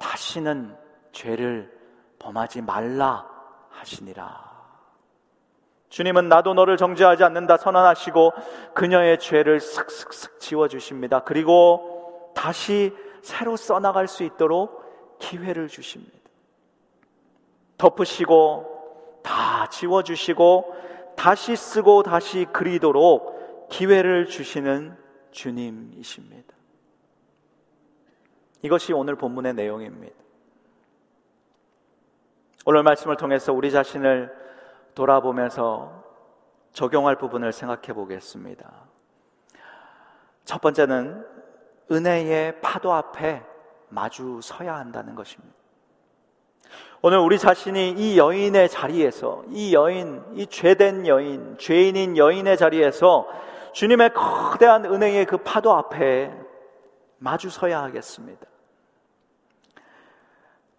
[0.00, 0.76] 다시는
[1.12, 1.72] 죄를
[2.18, 3.26] 범하지 말라
[3.70, 4.48] 하시니라.
[5.88, 8.32] 주님은 나도 너를 정죄하지 않는다 선언하시고
[8.74, 11.20] 그녀의 죄를 슥슥슥 지워 주십니다.
[11.20, 16.16] 그리고 다시 새로 써나갈 수 있도록 기회를 주십니다.
[17.78, 20.74] 덮으시고 다 지워 주시고
[21.16, 24.96] 다시 쓰고 다시 그리도록 기회를 주시는
[25.38, 26.54] 주님이십니다.
[28.62, 30.16] 이것이 오늘 본문의 내용입니다.
[32.66, 34.34] 오늘 말씀을 통해서 우리 자신을
[34.96, 36.04] 돌아보면서
[36.72, 38.68] 적용할 부분을 생각해 보겠습니다.
[40.44, 41.24] 첫 번째는
[41.90, 43.44] 은혜의 파도 앞에
[43.90, 45.56] 마주 서야 한다는 것입니다.
[47.00, 53.28] 오늘 우리 자신이 이 여인의 자리에서, 이 여인, 이 죄된 여인, 죄인인 여인의 자리에서
[53.72, 56.32] 주님의 거대한 은혜의 그 파도 앞에
[57.18, 58.46] 마주 서야 하겠습니다.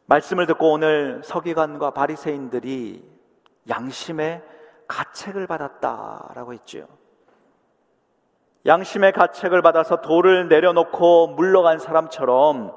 [0.06, 3.08] 말씀을 듣고 오늘 서기관과 바리새인들이
[3.70, 4.42] 양심의
[4.88, 6.88] 가책을 받았다라고 했죠.
[8.66, 12.76] 양심의 가책을 받아서 돌을 내려놓고 물러간 사람처럼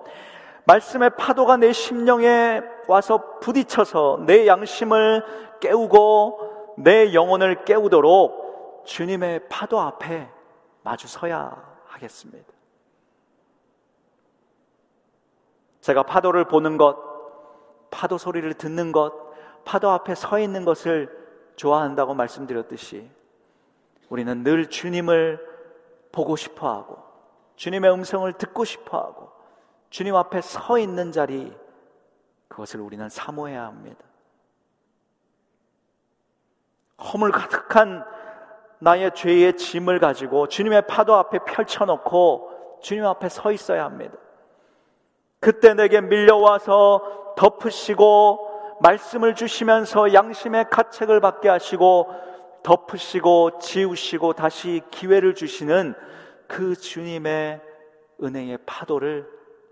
[0.64, 5.24] 말씀의 파도가 내 심령에 와서 부딪혀서 내 양심을
[5.60, 8.41] 깨우고 내 영혼을 깨우도록
[8.84, 10.28] 주님의 파도 앞에
[10.82, 12.52] 마주 서야 하겠습니다.
[15.80, 16.96] 제가 파도를 보는 것,
[17.90, 19.12] 파도 소리를 듣는 것,
[19.64, 21.10] 파도 앞에 서 있는 것을
[21.56, 23.10] 좋아한다고 말씀드렸듯이
[24.08, 25.52] 우리는 늘 주님을
[26.10, 27.02] 보고 싶어 하고
[27.56, 29.30] 주님의 음성을 듣고 싶어 하고
[29.90, 31.56] 주님 앞에 서 있는 자리
[32.48, 34.04] 그것을 우리는 사모해야 합니다.
[36.98, 38.04] 허물 가득한
[38.82, 44.14] 나의 죄의 짐을 가지고 주님의 파도 앞에 펼쳐놓고 주님 앞에 서 있어야 합니다.
[45.38, 52.12] 그때 내게 밀려와서 덮으시고 말씀을 주시면서 양심의 가책을 받게 하시고
[52.64, 55.94] 덮으시고 지우시고 다시 기회를 주시는
[56.48, 57.60] 그 주님의
[58.20, 59.28] 은혜의 파도를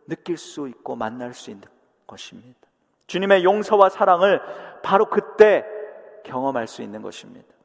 [0.07, 1.69] 느낄 수 있고 만날 수 있는
[2.07, 2.61] 것입니다.
[3.09, 4.41] 주님의 용서와 사랑을
[4.85, 5.65] 바로 그때
[6.25, 7.60] 경험할 수 있는 것입니다.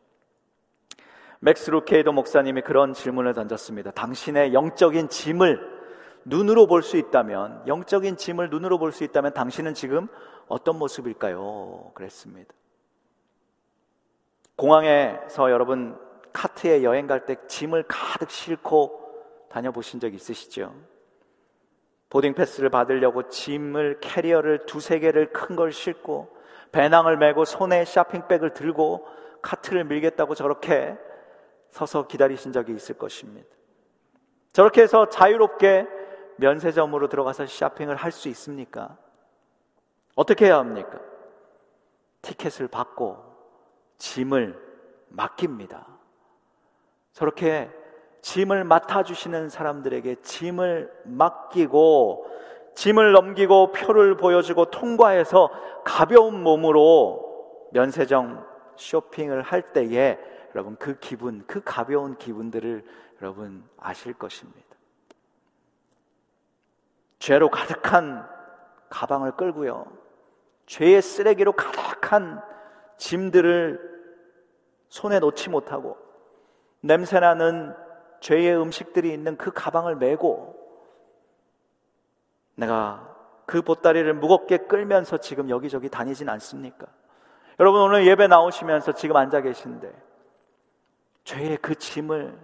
[1.39, 3.91] 맥스 루케이도 목사님이 그런 질문을 던졌습니다.
[3.91, 5.75] 당신의 영적인 짐을
[6.25, 10.07] 눈으로 볼 수 있다면, 영적인 짐을 눈으로 볼 수 있다면 당신은 지금
[10.47, 11.91] 어떤 모습일까요?
[11.93, 12.53] 그랬습니다.
[14.55, 15.97] 공항에서 여러분
[16.33, 19.01] 카트에 여행 갈 때 짐을 가득 싣고
[19.49, 20.73] 다녀보신 적 있으시죠?
[22.09, 26.35] 보딩 패스를 받으려고 짐을 캐리어를 두세 개를 큰 걸 싣고
[26.71, 29.05] 배낭을 메고 손에 쇼핑백을 들고
[29.41, 30.97] 카트를 밀겠다고 저렇게
[31.71, 33.47] 서서 기다리신 적이 있을 것입니다.
[34.53, 35.87] 저렇게 해서 자유롭게
[36.37, 38.97] 면세점으로 들어가서 쇼핑을 할 수 있습니까?
[40.15, 40.99] 어떻게 해야 합니까?
[42.21, 43.17] 티켓을 받고
[43.97, 44.59] 짐을
[45.09, 45.85] 맡깁니다.
[47.11, 47.69] 저렇게
[48.21, 52.27] 짐을 맡아주시는 사람들에게 짐을 맡기고
[52.75, 55.49] 짐을 넘기고 표를 보여주고 통과해서
[55.85, 60.17] 가벼운 몸으로 면세점 쇼핑을 할 때에
[60.55, 62.85] 여러분 그 기분, 그 가벼운 기분들을
[63.21, 64.61] 여러분 아실 것입니다.
[67.19, 68.25] 죄로 가득한
[68.89, 69.85] 가방을 끌고요.
[70.65, 72.41] 죄의 쓰레기로 가득한
[72.97, 73.95] 짐들을
[74.87, 75.97] 손에 놓지 못하고
[76.79, 77.75] 냄새나는
[78.21, 80.55] 죄의 음식들이 있는 그 가방을 메고
[82.55, 83.13] 내가
[83.45, 86.87] 그 보따리를 무겁게 끌면서 지금 여기저기 다니진 않습니까?
[87.59, 90.04] 여러분 오늘 예배 나오시면서 지금 앉아 계신데
[91.25, 92.39] 죄의 그 짐을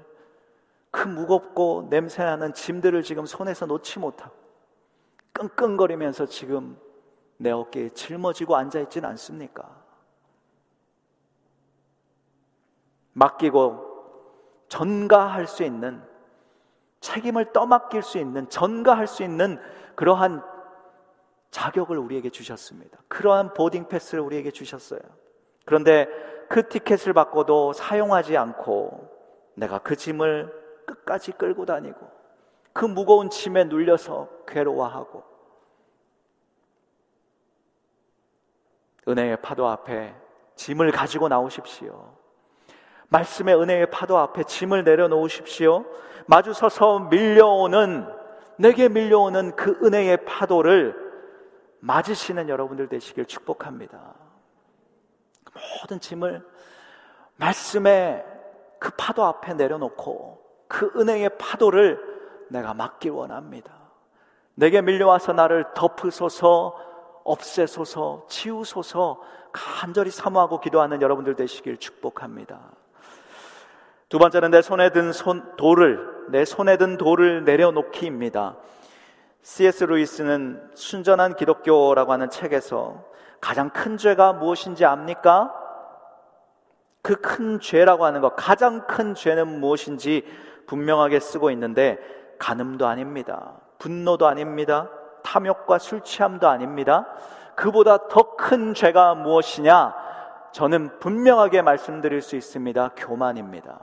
[0.89, 4.35] 그 무겁고 냄새나는 짐들을 지금 손에서 놓지 못하고
[5.31, 6.77] 끙끙거리면서 지금
[7.37, 9.81] 내 어깨에 짊어지고 앉아있지는 않습니까?
[13.13, 13.87] 맡기고
[14.67, 16.03] 전가할 수 있는
[16.99, 19.59] 책임을 떠맡길 수 있는 전가할 수 있는
[19.95, 20.43] 그러한
[21.49, 22.99] 자격을 우리에게 주셨습니다.
[23.07, 24.99] 그러한 보딩 패스를 우리에게 주셨어요.
[25.65, 26.07] 그런데
[26.51, 29.09] 그 티켓을 받고도 사용하지 않고
[29.53, 32.11] 내가 그 짐을 끝까지 끌고 다니고
[32.73, 35.23] 그 무거운 짐에 눌려서 괴로워하고
[39.07, 40.13] 은혜의 파도 앞에
[40.55, 42.15] 짐을 가지고 나오십시오.
[43.07, 45.85] 말씀의 은혜의 파도 앞에 짐을 내려놓으십시오.
[46.27, 48.07] 마주 서서 밀려오는,
[48.57, 50.95] 내게 밀려오는 그 은혜의 파도를
[51.79, 54.30] 맞으시는 여러분들 되시길 축복합니다.
[55.81, 56.45] 모든 짐을
[57.35, 58.25] 말씀의
[58.79, 61.99] 그 파도 앞에 내려놓고 그 은혜의 파도를
[62.49, 63.73] 내가 맡길 원합니다.
[64.55, 66.75] 내게 밀려와서 나를 덮으소서,
[67.23, 69.21] 없애소서, 치우소서
[69.51, 72.59] 간절히 사모하고 기도하는 여러분들 되시길 축복합니다.
[74.09, 78.57] 두 번째는 내 손에 든 손, 돌을, 내 손에 든 돌을 내려놓기입니다.
[79.41, 79.85] C.S.
[79.85, 83.03] 루이스는 순전한 기독교라고 하는 책에서
[83.41, 85.53] 가장 큰 죄가 무엇인지 압니까?
[87.01, 90.23] 그 큰 죄라고 하는 것, 가장 큰 죄는 무엇인지
[90.67, 91.97] 분명하게 쓰고 있는데,
[92.37, 93.59] 간음도 아닙니다.
[93.79, 94.89] 분노도 아닙니다.
[95.23, 97.07] 탐욕과 술 취함도 아닙니다.
[97.55, 99.95] 그보다 더 큰 죄가 무엇이냐?
[100.51, 102.91] 저는 분명하게 말씀드릴 수 있습니다.
[102.95, 103.79] 교만입니다.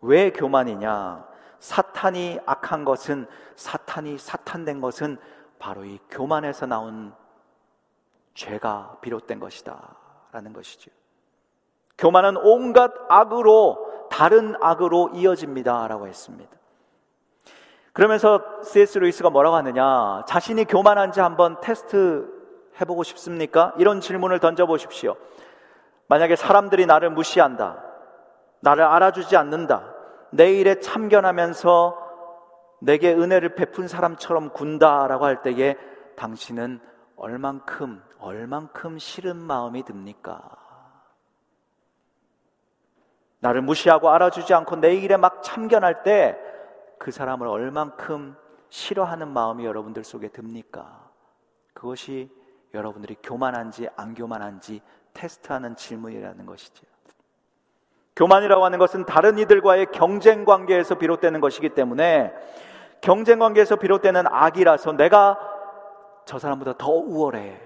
[0.00, 1.26] 왜 교만이냐?
[1.58, 3.26] 사탄이 악한 것은
[3.56, 5.18] 사탄이 사탄된 것은
[5.58, 7.12] 바로 이 교만에서 나온
[8.34, 9.96] 죄가 비롯된 것이다.
[10.32, 10.90] 라는 것이죠.
[11.96, 15.86] 교만은 온갖 악으로 다른 악으로 이어집니다.
[15.88, 16.50] 라고 했습니다.
[17.92, 18.98] 그러면서 C.S.
[18.98, 20.24] 루이스가 뭐라고 하느냐?
[20.26, 22.28] 자신이 교만한지 한번 테스트
[22.80, 23.72] 해보고 싶습니까?
[23.78, 25.16] 이런 질문을 던져보십시오.
[26.08, 27.82] 만약에 사람들이 나를 무시한다.
[28.60, 29.94] 나를 알아주지 않는다.
[30.30, 32.04] 내 일에 참견하면서
[32.80, 35.76] 내게 은혜를 베푼 사람처럼 군다라고 할 때에
[36.16, 36.80] 당신은
[37.16, 40.56] 얼만큼, 얼만큼 싫은 마음이 듭니까?
[43.40, 46.54] 나를 무시하고 알아주지 않고 내 일에 막 참견할 때
[47.04, 48.34] 그 사람을 얼만큼
[48.70, 51.10] 싫어하는 마음이 여러분들 속에 듭니까?
[51.74, 52.30] 그것이
[52.72, 54.80] 여러분들이 교만한지 안 교만한지
[55.12, 56.88] 테스트하는 질문이라는 것이지요.
[58.16, 62.32] 교만이라고 하는 것은 다른 이들과의 경쟁 관계에서 비롯되는 것이기 때문에
[63.02, 65.38] 경쟁 관계에서 비롯되는 악이라서 내가
[66.24, 67.63] 저 사람보다 더 우월해.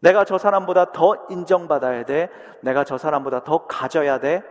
[0.00, 2.30] 내가 저 사람보다 더 인정받아야 돼.
[2.62, 4.42] 내가 저 사람보다 더 가져야 돼.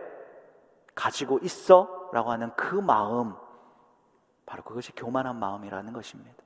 [0.94, 2.10] 가지고 있어.
[2.12, 3.34] 라고 하는 그 마음.
[4.46, 6.42] 바로 그것이 교만한 마음이라는 것입니다.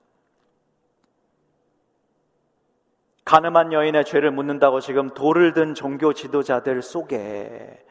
[3.25, 7.85] 가늠한 여인의 죄를 묻는다고 지금 돌을 든 종교 지도자들 속에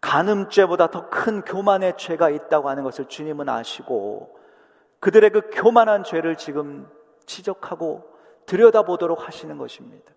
[0.00, 4.38] 간음죄보다 더 큰 교만의 죄가 있다고 하는 것을 주님은 아시고
[5.00, 6.88] 그들의 그 교만한 죄를 지금
[7.26, 8.04] 지적하고
[8.46, 10.12] 들여다보도록 하시는 것입니다.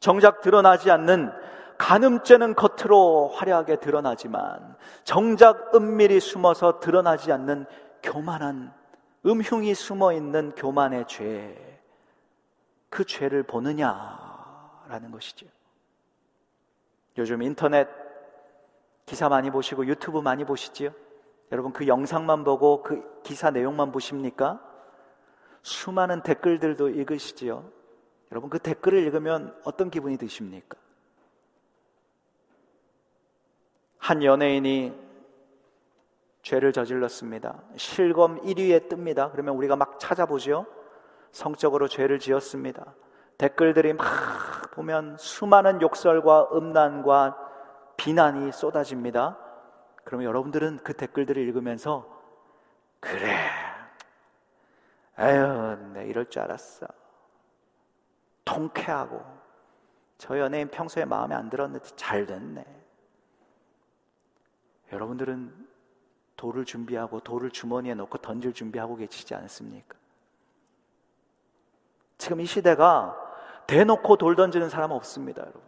[0.00, 1.32] 정작 드러나지 않는
[1.78, 7.66] 간음죄는 겉으로 화려하게 드러나지만 정작 은밀히 숨어서 드러나지 않는
[8.02, 8.72] 교만한
[9.26, 11.80] 음흉이 숨어 있는 교만의 죄,
[12.88, 15.46] 그 죄를 보느냐라는 것이죠.
[17.16, 17.88] 요즘 인터넷
[19.06, 20.90] 기사 많이 보시고 유튜브 많이 보시지요?
[21.50, 24.60] 여러분 그 영상만 보고 그 기사 내용만 보십니까?
[25.62, 27.77] 수많은 댓글들도 읽으시지요?
[28.30, 30.76] 여러분 그 댓글을 읽으면 어떤 기분이 드십니까?
[33.98, 34.94] 한 연예인이
[36.42, 37.62] 죄를 저질렀습니다.
[37.76, 39.30] 실검 1위에 뜹니다.
[39.32, 40.66] 그러면 우리가 막 찾아보죠.
[41.30, 42.94] 성적으로 죄를 지었습니다.
[43.36, 44.06] 댓글들이 막
[44.72, 47.36] 보면 수많은 욕설과 음란과
[47.96, 49.38] 비난이 쏟아집니다.
[50.04, 52.18] 그러면 여러분들은 그 댓글들을 읽으면서
[53.00, 53.36] 그래,
[55.16, 56.86] 아유, 내 이럴 줄 알았어.
[58.48, 59.22] 통쾌하고
[60.16, 62.64] 저 연예인 평소에 마음에 안 들었는데 잘 됐네.
[64.90, 65.68] 여러분들은
[66.36, 69.96] 돌을 준비하고 돌을 주머니에 넣고 던질 준비하고 계시지 않습니까?
[72.16, 73.14] 지금 이 시대가
[73.66, 75.60] 대놓고 돌 던지는 사람 없습니다, 여러분.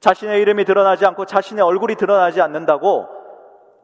[0.00, 3.06] 자신의 이름이 드러나지 않고 자신의 얼굴이 드러나지 않는다고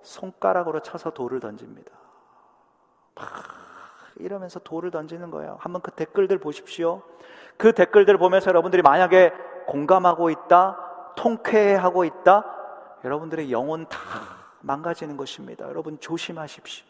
[0.03, 1.92] 손가락으로 쳐서 돌을 던집니다.
[3.14, 3.27] 막
[4.16, 5.57] 이러면서 돌을 던지는 거예요.
[5.61, 7.03] 한번 그 댓글들 보십시오.
[7.57, 9.33] 그 댓글들 보면서 여러분들이 만약에
[9.66, 12.45] 공감하고 있다, 통쾌하고 있다,
[13.05, 13.99] 여러분들의 영혼 다
[14.61, 15.66] 망가지는 것입니다.
[15.69, 16.85] 여러분 조심하십시오.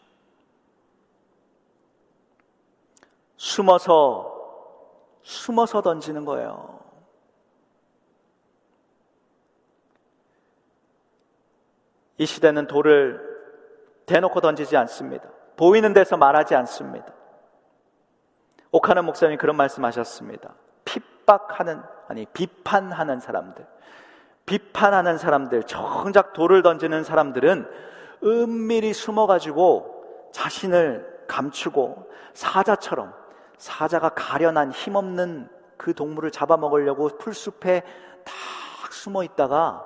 [3.37, 4.33] 숨어서,
[5.21, 6.79] 숨어서 던지는 거예요.
[12.17, 13.21] 이 시대는 돌을
[14.07, 15.29] 대놓고 던지지 않습니다.
[15.55, 17.13] 보이는 데서 말하지 않습니다.
[18.71, 20.53] 오카는 목사님이 그런 말씀하셨습니다.
[20.85, 23.65] 핍박하는 아니 비판하는 사람들,
[24.45, 27.69] 비판하는 사람들, 정작 돌을 던지는 사람들은
[28.23, 33.13] 은밀히 숨어가지고 자신을 감추고 사자처럼
[33.57, 37.81] 사자가 가련한 힘없는 그 동물을 잡아먹으려고 풀숲에
[38.23, 39.85] 딱 숨어 있다가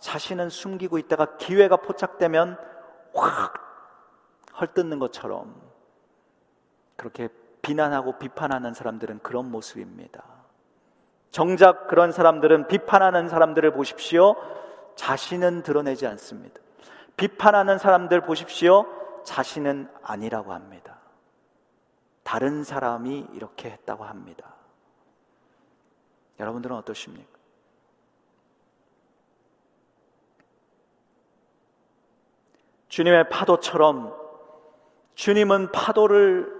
[0.00, 2.58] 자신은 숨기고 있다가 기회가 포착되면
[3.14, 3.54] 확
[4.58, 5.54] 헐뜯는 것처럼
[6.96, 7.28] 그렇게
[7.70, 10.24] 비난하고 비판하는 사람들은 그런 모습입니다.
[11.30, 14.34] 정작 그런 사람들은 비판하는 사람들을 보십시오.
[14.96, 16.60] 자신은 드러내지 않습니다.
[17.16, 18.86] 비판하는 사람들 보십시오.
[19.22, 20.98] 자신은 아니라고 합니다.
[22.24, 24.56] 다른 사람이 이렇게 했다고 합니다.
[26.40, 27.38] 여러분들은 어떠십니까?
[32.88, 34.12] 주님의 파도처럼
[35.14, 36.59] 주님은 파도를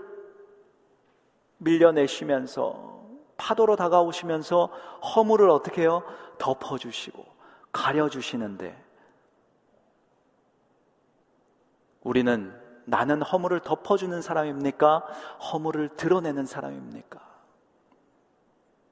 [1.60, 3.00] 밀려내시면서
[3.36, 4.66] 파도로 다가오시면서
[5.14, 6.02] 허물을 어떻게 해요?
[6.38, 7.24] 덮어주시고
[7.72, 8.84] 가려주시는데
[12.02, 12.52] 우리는
[12.84, 14.98] 나는 허물을 덮어주는 사람입니까?
[15.52, 17.20] 허물을 드러내는 사람입니까?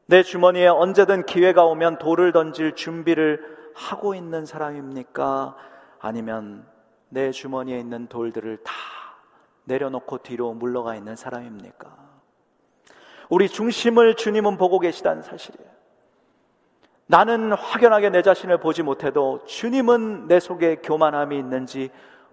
[0.07, 5.57] 내 주머니에 언제든 기회가 오면 돌을 던질 준비를 하고 있는 사람입니까?
[5.99, 6.67] 아니면
[7.09, 8.73] 내 주머니에 있는 돌들을 다
[9.65, 12.08] 내려놓고 뒤로 물러가 있는 사람입니까?
[13.29, 15.69] 우리 중심을 주님은 보고 계시다는 사실이에요.
[17.07, 21.91] 나는 확연하게 내 자신을 보지 못해도 주님은 내 속에 교만함이 있는지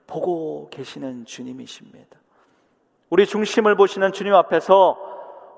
[0.07, 2.19] 보고 계시는 주님이십니다.
[3.09, 4.97] 우리 중심을 보시는 주님 앞에서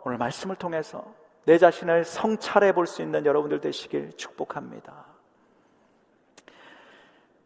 [0.05, 1.03] 오늘 말씀을 통해서
[1.45, 5.05] 내 자신을 성찰해 볼 수 있는 여러분들 되시길 축복합니다.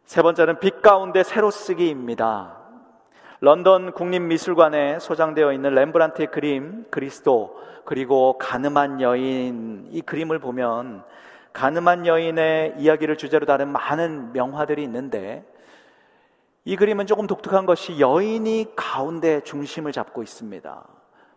[0.05, 2.60] 세 번째는 빛 가운데 새로 쓰기입니다.
[3.43, 11.03] 런던 국립미술관에 소장되어 있는 렘브란트의 그림 그리스도 그리고 가늠한 여인 이 그림을 보면
[11.51, 15.43] 가늠한 여인의 이야기를 주제로 다룬 많은 명화들이 있는데
[16.65, 20.87] 이 그림은 조금 독특한 것이 여인이 가운데 중심을 잡고 있습니다.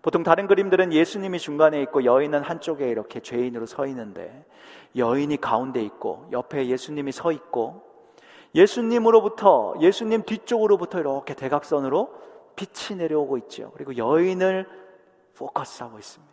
[0.02, 4.44] 보통 다른 그림들은 예수님이 중간에 있고 여인은 한쪽에 이렇게 죄인으로 서 있는데
[4.94, 7.93] 여인이 가운데 있고 옆에 예수님이 서 있고
[8.54, 12.14] 예수님으로부터 예수님 뒤쪽으로부터 이렇게 대각선으로
[12.56, 13.72] 빛이 내려오고 있죠.
[13.74, 14.68] 그리고 여인을
[15.36, 16.32] 포커스하고 있습니다.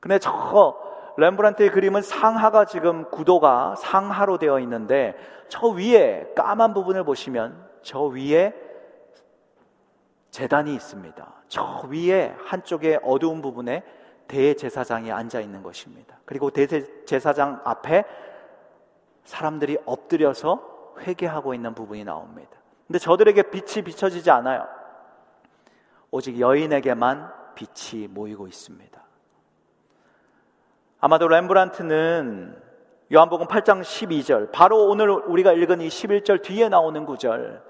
[0.00, 0.78] 근데 저
[1.18, 5.16] 렘브란트의 그림은 상하가 지금 구도가 상하로 되어 있는데
[5.48, 8.54] 저 위에 까만 부분을 보시면 저 위에
[10.30, 11.34] 재단이 있습니다.
[11.48, 13.82] 저 위에 한쪽에 어두운 부분에
[14.28, 16.18] 대제사장이 앉아 있는 것입니다.
[16.24, 18.04] 그리고 대제사장 앞에
[19.24, 22.50] 사람들이 엎드려서 회개하고 있는 부분이 나옵니다.
[22.86, 24.66] 근데 저들에게 빛이 비춰지지 않아요.
[26.10, 29.02] 오직 여인에게만 빛이 모이고 있습니다.
[31.00, 32.62] 아마도 렘브란트는
[33.12, 37.62] 요한복음 8장 12절, 바로 오늘 우리가 읽은 이 11절 뒤에 나오는 구절,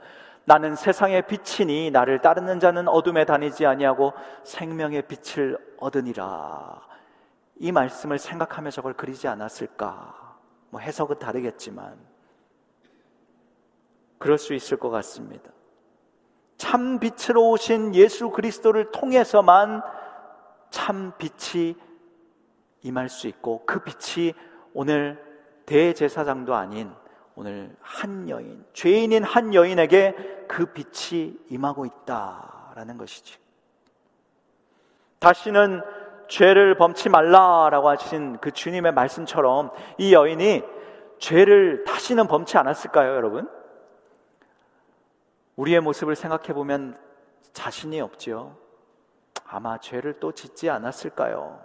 [0.45, 4.13] 나는 세상의 빛이니 나를 따르는 자는 어둠에 다니지 아니하고
[4.45, 6.81] 생명의 빛을 얻으니라.
[7.57, 10.37] 이 말씀을 생각하며 저걸 그리지 않았을까?
[10.71, 11.97] 뭐 해석은 다르겠지만
[14.19, 15.51] 그럴 수 있을 것 같습니다.
[16.57, 19.83] 참 빛으로 오신 예수 그리스도를 통해서만
[20.71, 21.77] 참 빛이
[22.83, 24.33] 임할 수 있고 그 빛이
[24.73, 25.23] 오늘
[25.67, 26.93] 대제사장도 아닌
[27.35, 33.37] 오늘 한 여인, 죄인인 한 여인에게 그 빛이 임하고 있다라는 것이지.
[35.19, 35.83] 다시는
[36.29, 40.63] 죄를 범치 말라라고 하신 그 주님의 말씀처럼 이 여인이
[41.19, 43.49] 죄를 다시는 범치 않았을까요, 여러분?
[45.57, 46.99] 우리의 모습을 생각해 보면
[47.53, 48.57] 자신이 없지요.
[49.47, 51.61] 아마 죄를 또 짓지 않았을까요?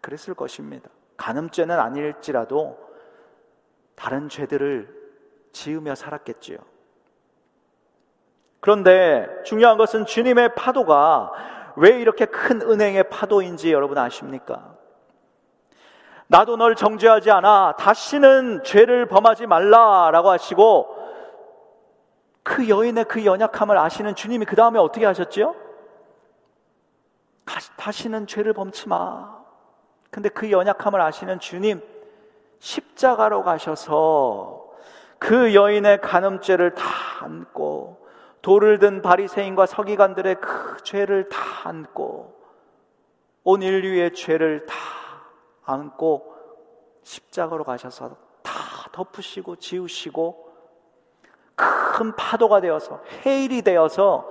[0.00, 0.88] 그랬을 것입니다.
[1.16, 2.78] 간음죄는 아닐지라도
[3.94, 5.00] 다른 죄들을
[5.52, 6.58] 지으며 살았겠지요.
[8.60, 11.32] 그런데 중요한 것은 주님의 파도가
[11.76, 14.74] 왜 이렇게 큰 은행의 파도인지 여러분 아십니까?
[16.26, 17.76] 나도 널 정죄하지 않아.
[17.78, 20.99] 다시는 죄를 범하지 말라 라고 하시고
[22.42, 25.54] 그 여인의 그 연약함을 아시는 주님이 그 다음에 어떻게 하셨지요?
[27.76, 29.40] 다시는 죄를 범치 마.
[30.10, 31.82] 근데 그 연약함을 아시는 주님
[32.58, 34.68] 십자가로 가셔서
[35.18, 36.84] 그 여인의 간음죄를 다
[37.20, 38.06] 안고
[38.42, 42.34] 돌을 든 바리새인과 서기관들의 그 죄를 다 안고
[43.44, 44.74] 온 인류의 죄를 다
[45.64, 46.34] 안고
[47.02, 48.52] 십자가로 가셔서 다
[48.92, 50.49] 덮으시고 지우시고
[51.92, 54.30] 큰 파도가 되어서 해일이 되어서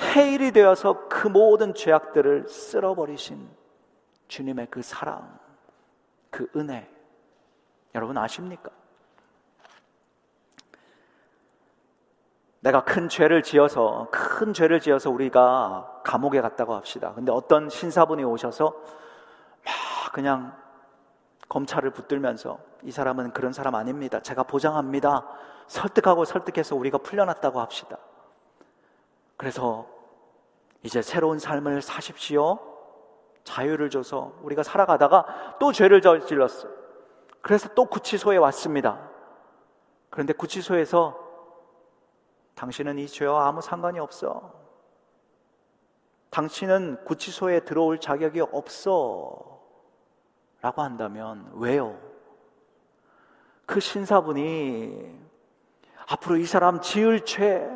[0.00, 3.48] 해일이 되어서 그 모든 죄악들을 쓸어버리신
[4.28, 5.38] 주님의 그 사랑,
[6.30, 6.88] 그 은혜
[7.94, 8.70] 여러분 아십니까?
[12.60, 17.12] 내가 큰 죄를 지어서 큰 죄를 지어서 우리가 감옥에 갔다고 합시다.
[17.14, 18.74] 근데 어떤 신사분이 오셔서
[19.64, 20.56] 막 그냥
[21.48, 24.20] 검찰을 붙들면서 이 사람은 그런 사람 아닙니다.
[24.20, 25.26] 제가 보장합니다.
[25.68, 27.98] 설득하고 설득해서 우리가 풀려났다고 합시다.
[29.36, 29.86] 그래서
[30.82, 32.58] 이제 새로운 삶을 사십시오.
[33.44, 36.72] 자유를 줘서 우리가 살아가다가 또 죄를 저질렀어요.
[37.40, 39.08] 그래서 또 구치소에 왔습니다.
[40.10, 41.26] 그런데 구치소에서
[42.54, 44.52] 당신은 이 죄와 아무 상관이 없어.
[46.30, 49.60] 당신은 구치소에 들어올 자격이 없어.
[50.60, 51.98] 라고 한다면 왜요?
[53.64, 55.27] 그 신사분이
[56.08, 57.68] 앞으로 이 사람 지을 죄,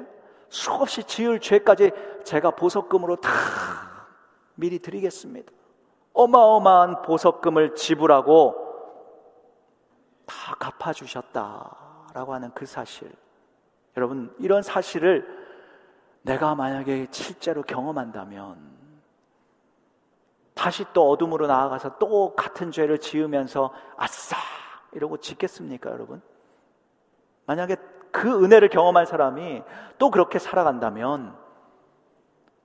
[0.49, 1.91] 수없이 지을 죄까지
[2.25, 3.31] 제가 보석금으로 다
[4.55, 5.53] 미리 드리겠습니다.
[6.15, 8.57] 어마어마한 보석금을 지불하고
[10.27, 13.11] 다 갚아주셨다라고 하는 그 사실.
[13.97, 15.27] 여러분, 이런 사실을
[16.23, 18.73] 내가 만약에 실제로 경험한다면
[20.55, 24.37] 다시 또 어둠으로 나아가서 또 같은 죄를 지으면서 아싸!
[24.93, 26.23] 이러고 짓겠습니까, 여러분?
[27.47, 27.77] 만약에
[28.13, 29.63] 그 은혜를 경험한 사람이
[29.99, 31.37] 또 그렇게 살아간다면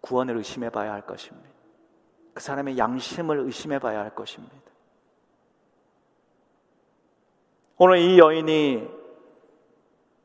[0.02, 1.50] 구원을 의심해 봐야 할 것입니다.
[2.34, 4.54] 그 사람의 양심을 의심해 봐야 할 것입니다.
[7.78, 8.88] 오늘 이 여인이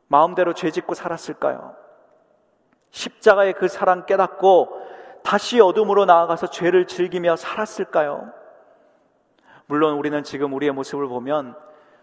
[0.09, 1.75] 마음대로 죄 짓고 살았을까요?
[2.91, 4.81] 십자가의 그 사랑 깨닫고
[5.23, 8.31] 다시 어둠으로 나아가서 죄를 즐기며 살았을까요?
[9.67, 11.57] 물론 우리는 지금 우리의 모습을 보면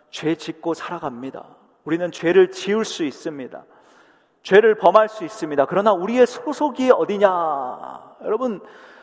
[0.09, 1.45] 죄 짓고 살아갑니다.
[1.84, 3.63] 우리는 죄를 지을 수 있습니다.
[4.43, 5.65] 죄를 범할 수 있습니다.
[5.65, 8.17] 그러나 우리의 소속이 어디냐?
[8.23, 8.61] 여러분,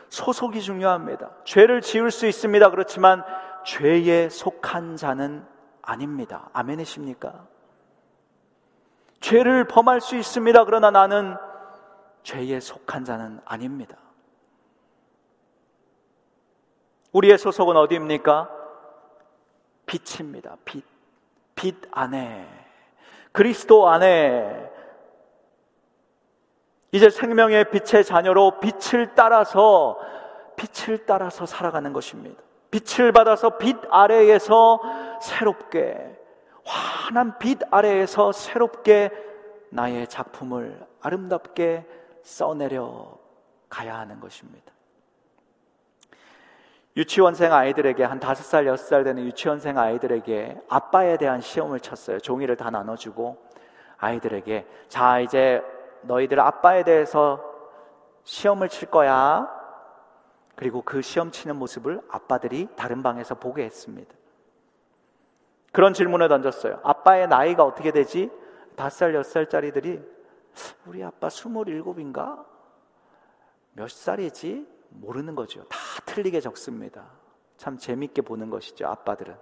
[0.09, 1.31] 소속이 중요합니다.
[1.43, 2.69] 죄를 지을 수 있습니다.
[2.71, 3.23] 그렇지만
[3.65, 5.45] 죄에 속한 자는
[5.81, 6.49] 아닙니다.
[6.53, 7.45] 아멘이십니까?
[9.19, 10.65] 죄를 범할 수 있습니다.
[10.65, 11.35] 그러나 나는
[12.23, 13.97] 죄에 속한 자는 아닙니다.
[17.11, 18.49] 우리의 소속은 어디입니까?
[19.85, 20.57] 빛입니다.
[20.65, 20.83] 빛.
[21.55, 22.56] 빛 안에.
[23.31, 24.71] 그리스도 안에.
[26.91, 29.99] 이제 생명의 빛의 자녀로 빛을 따라서,
[30.55, 32.41] 빛을 따라서 살아가는 것입니다.
[32.71, 34.79] 빛을 받아서 빛 아래에서
[35.21, 36.17] 새롭게,
[36.65, 39.11] 환한 빛 아래에서 새롭게
[39.69, 41.85] 나의 작품을 아름답게
[42.23, 43.17] 써내려
[43.69, 44.76] 가야 하는 것입니다.
[46.97, 52.19] 유치원생 아이들에게 한 다섯 살, 여섯 살 되는 유치원생 아이들에게 아빠에 대한 시험을 쳤어요.
[52.19, 53.37] 종이를 다 나눠주고
[53.97, 55.61] 아이들에게 자 이제
[56.01, 57.39] 너희들 아빠에 대해서
[58.23, 59.47] 시험을 칠 거야.
[60.55, 64.11] 그리고 그 시험 치는 모습을 아빠들이 다른 방에서 보게 했습니다.
[65.71, 66.79] 그런 질문을 던졌어요.
[66.83, 68.31] 아빠의 나이가 어떻게 되지?
[68.75, 70.01] 다섯 살, 여섯 살짜리들이
[70.87, 72.43] 우리 아빠 스물일곱인가?
[73.73, 74.65] 몇 살이지?
[74.89, 75.63] 모르는 거죠.
[75.65, 75.77] 다
[76.17, 77.05] 틀리게 적습니다.
[77.57, 78.87] 참 재밌게 보는 것이죠.
[78.87, 79.37] 아빠들은.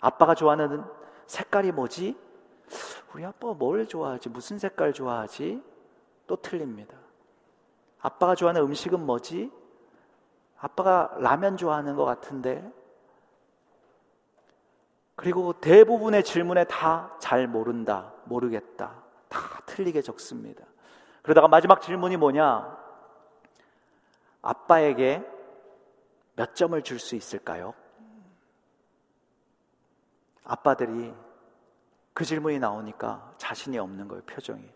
[0.00, 0.84] 아빠가 좋아하는
[1.28, 2.18] 색깔이 뭐지?
[3.14, 4.30] 우리 아빠가 뭘 좋아하지?
[4.30, 5.62] 무슨 색깔 좋아하지?
[6.26, 6.96] 또 틀립니다.
[8.00, 9.52] 아빠가 좋아하는 음식은 뭐지?
[10.58, 12.68] 아빠가 라면 좋아하는 것 같은데.
[15.14, 20.64] 그리고 대부분의 질문에 다 잘 모른다, 모르겠다, 다 틀리게 적습니다.
[21.22, 22.76] 그러다가 마지막 질문이 뭐냐?
[24.42, 25.31] 아빠에게
[26.36, 27.74] 몇 점을 줄 수 있을까요?
[30.44, 31.14] 아빠들이
[32.14, 34.68] 그 질문이 나오니까 자신이 없는 거예요, 표정이.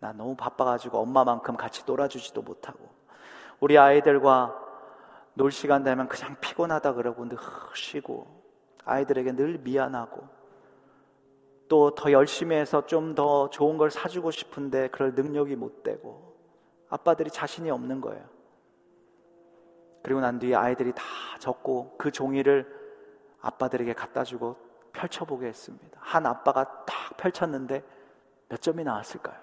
[0.00, 2.88] 나 너무 바빠가지고 엄마만큼 같이 놀아주지도 못하고.
[3.60, 4.60] 우리 아이들과
[5.34, 7.38] 놀 시간 되면 그냥 피곤하다 그러고 늘
[7.74, 8.42] 쉬고,
[8.84, 10.22] 아이들에게 늘 미안하고,
[11.68, 16.34] 또 더 열심히 해서 좀 더 좋은 걸 사주고 싶은데 그럴 능력이 못 되고,
[16.88, 18.33] 아빠들이 자신이 없는 거예요.
[20.04, 21.02] 그리고 난 뒤에 아이들이 다
[21.38, 22.70] 적고 그 종이를
[23.40, 24.58] 아빠들에게 갖다 주고
[24.92, 25.98] 펼쳐보게 했습니다.
[25.98, 27.82] 한 아빠가 딱 펼쳤는데
[28.50, 29.34] 몇 점이 나왔을까요?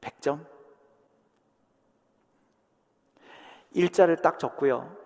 [0.00, 0.44] 100점?
[3.70, 4.96] 일자를 딱 적고요.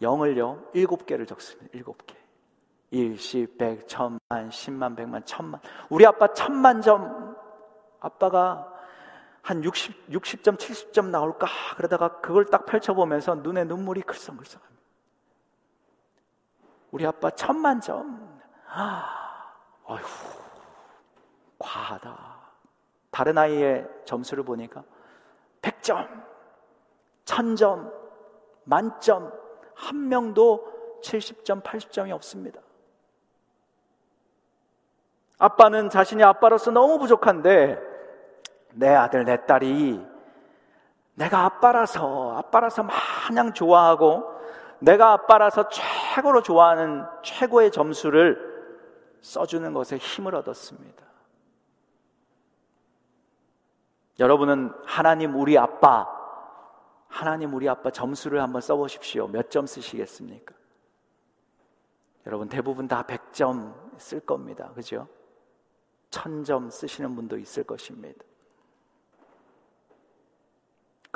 [0.00, 1.76] 0을요, 7개를 적습니다.
[1.76, 2.14] 7개.
[2.92, 5.58] 1, 10, 100, 1000만, 10만, 100만, 1000만.
[5.90, 7.36] 우리 아빠 1000만 점.
[7.98, 8.72] 아빠가
[9.46, 11.46] 한 60, 60점, 70점 나올까?
[11.76, 14.82] 그러다가 그걸 딱 펼쳐보면서 눈에 눈물이 글썽글썽합니다.
[16.90, 18.40] 우리 아빠 천만 점.
[18.66, 20.02] 아, 어휴,
[21.60, 22.40] 과하다.
[23.12, 24.82] 다른 아이의 점수를 보니까
[25.62, 26.24] 100점,
[27.24, 27.92] 1000점,
[28.64, 29.32] 만점,
[29.76, 32.60] 한 명도 70점, 80점이 없습니다.
[35.38, 37.94] 아빠는 자신이 아빠로서 너무 부족한데
[38.76, 40.06] 내 아들, 내 딸이
[41.14, 44.34] 내가 아빠라서, 아빠라서 마냥 좋아하고
[44.80, 48.54] 내가 아빠라서 최고로 좋아하는 최고의 점수를
[49.22, 51.04] 써주는 것에 힘을 얻었습니다.
[54.18, 56.06] 여러분은 하나님 우리 아빠,
[57.08, 59.28] 하나님 우리 아빠 점수를 한번 써보십시오.
[59.28, 60.54] 몇 점 쓰시겠습니까?
[62.26, 64.70] 여러분 대부분 다 100점 쓸 겁니다.
[64.74, 65.06] 그죠?
[66.10, 68.24] 1000점 쓰시는 분도 있을 것입니다.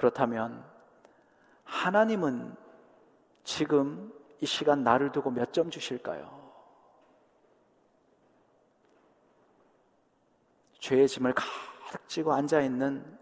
[0.01, 0.65] 그렇다면
[1.65, 2.57] 하나님은
[3.45, 6.41] 지금 이 시간 나를 두고 몇 점 주실까요?
[10.79, 13.19] 죄의 짐을 가득 지고 앉아 있는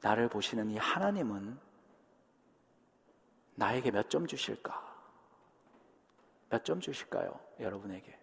[0.00, 1.58] 나를 보시는 이 하나님은
[3.56, 4.80] 나에게 몇 점 주실까?
[6.50, 7.36] 몇 점 주실까요?
[7.58, 8.16] 여러분에게.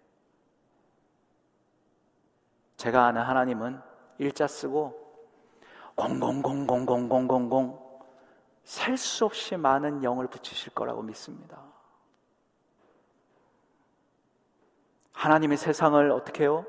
[2.77, 3.81] 제가 아는 하나님은
[4.19, 5.02] 일자 쓰고
[5.95, 7.83] 공공공공공공공공
[8.63, 11.61] 셀 수 없이 많은 영을 붙이실 거라고 믿습니다.
[15.13, 16.65] 하나님의 세상을 어떻게 해요?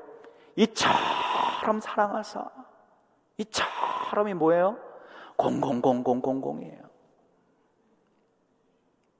[0.55, 2.49] 이처럼 사랑하사
[3.37, 4.77] 이처럼이 뭐예요?
[5.37, 6.85] 공공공공공공이에요.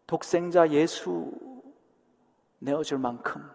[0.07, 1.31] 독생자 예수
[2.59, 3.49] 내어줄 만큼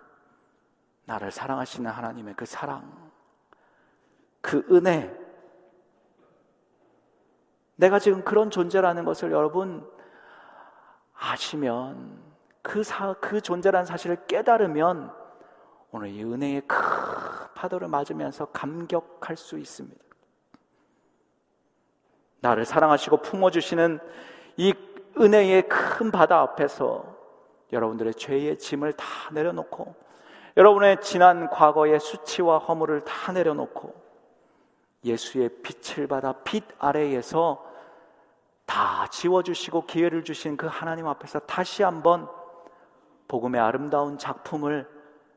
[1.05, 3.11] 나를 사랑하시는 하나님의 그 사랑,
[4.41, 5.20] 그 은혜,
[7.81, 9.89] 내가 지금 그런 존재라는 것을 여러분
[11.15, 12.21] 아시면
[12.61, 15.11] 그, 사, 그 존재라는 사실을 깨달으면
[15.91, 16.79] 오늘 이 은혜의 큰
[17.55, 19.99] 파도를 맞으면서 감격할 수 있습니다.
[22.41, 23.99] 나를 사랑하시고 품어주시는
[24.59, 24.75] 이
[25.19, 27.17] 은혜의 큰 바다 앞에서
[27.73, 29.95] 여러분들의 죄의 짐을 다 내려놓고
[30.57, 33.95] 여러분의 지난 과거의 수치와 허물을 다 내려놓고
[35.03, 37.70] 예수의 빛을 받아 빛 아래에서
[38.71, 42.29] 다 지워주시고 기회를 주신 그 하나님 앞에서 다시 한번
[43.27, 44.89] 복음의 아름다운 작품을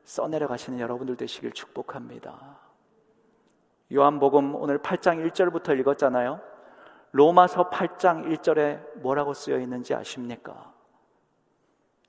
[0.04, 2.60] 써내려 가시는 여러분들 되시길 축복합니다.
[3.92, 6.40] 요한복음 오늘 8장 1절부터 읽었잖아요.
[7.12, 10.72] 로마서 8장 1절에 뭐라고 쓰여 있는지 아십니까?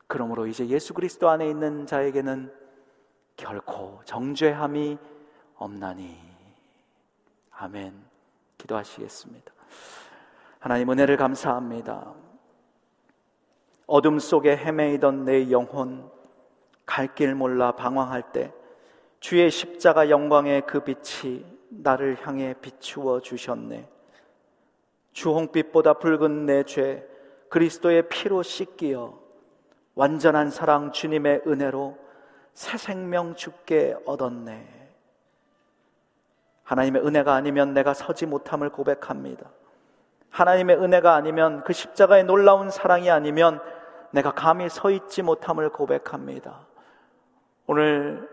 [0.07, 2.53] 그러므로 이제 예수 그리스도 안에 있는 자에게는
[3.39, 4.99] 결코 정죄함이
[5.57, 6.19] 없나니.
[7.53, 7.95] 아멘.
[8.59, 9.55] 기도하시겠습니다.
[10.65, 12.15] 하나님 은혜를 감사합니다.
[13.87, 16.11] 어둠 속에 헤매이던 내 영혼,
[16.87, 18.51] 갈 길 몰라 방황할 때
[19.21, 23.87] 주의 십자가 영광의 그 빛이 나를 향해 비추어 주셨네.
[25.13, 27.07] 주홍빛보다 붉은 내 죄,
[27.51, 29.21] 그리스도의 피로 씻기어
[29.95, 31.99] 완전한 사랑 주님의 은혜로
[32.55, 34.95] 새 생명 죽게 얻었네.
[36.63, 39.51] 하나님의 은혜가 아니면 내가 서지 못함을 고백합니다.
[40.35, 43.61] 하나님의 은혜가 아니면 그 십자가의 놀라운 사랑이 아니면
[44.11, 46.67] 내가 감히 서 있지 못함을 고백합니다.
[47.69, 48.29] 오늘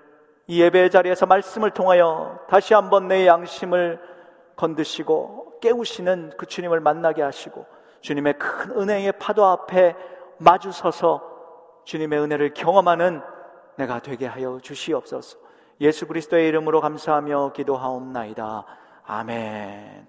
[0.47, 4.01] 이 예배 자리에서 말씀을 통하여 다시 한번 내 양심을
[4.55, 7.67] 건드시고 깨우시는 그 주님을 만나게 하시고
[8.01, 9.95] 주님의 큰 은혜의 파도 앞에
[10.39, 11.21] 마주 서서
[11.85, 13.21] 주님의 은혜를 경험하는
[13.75, 15.37] 내가 되게 하여 주시옵소서.
[15.81, 18.65] 예수 그리스도의 이름으로 감사하며 기도하옵나이다.
[19.05, 20.07] 아멘.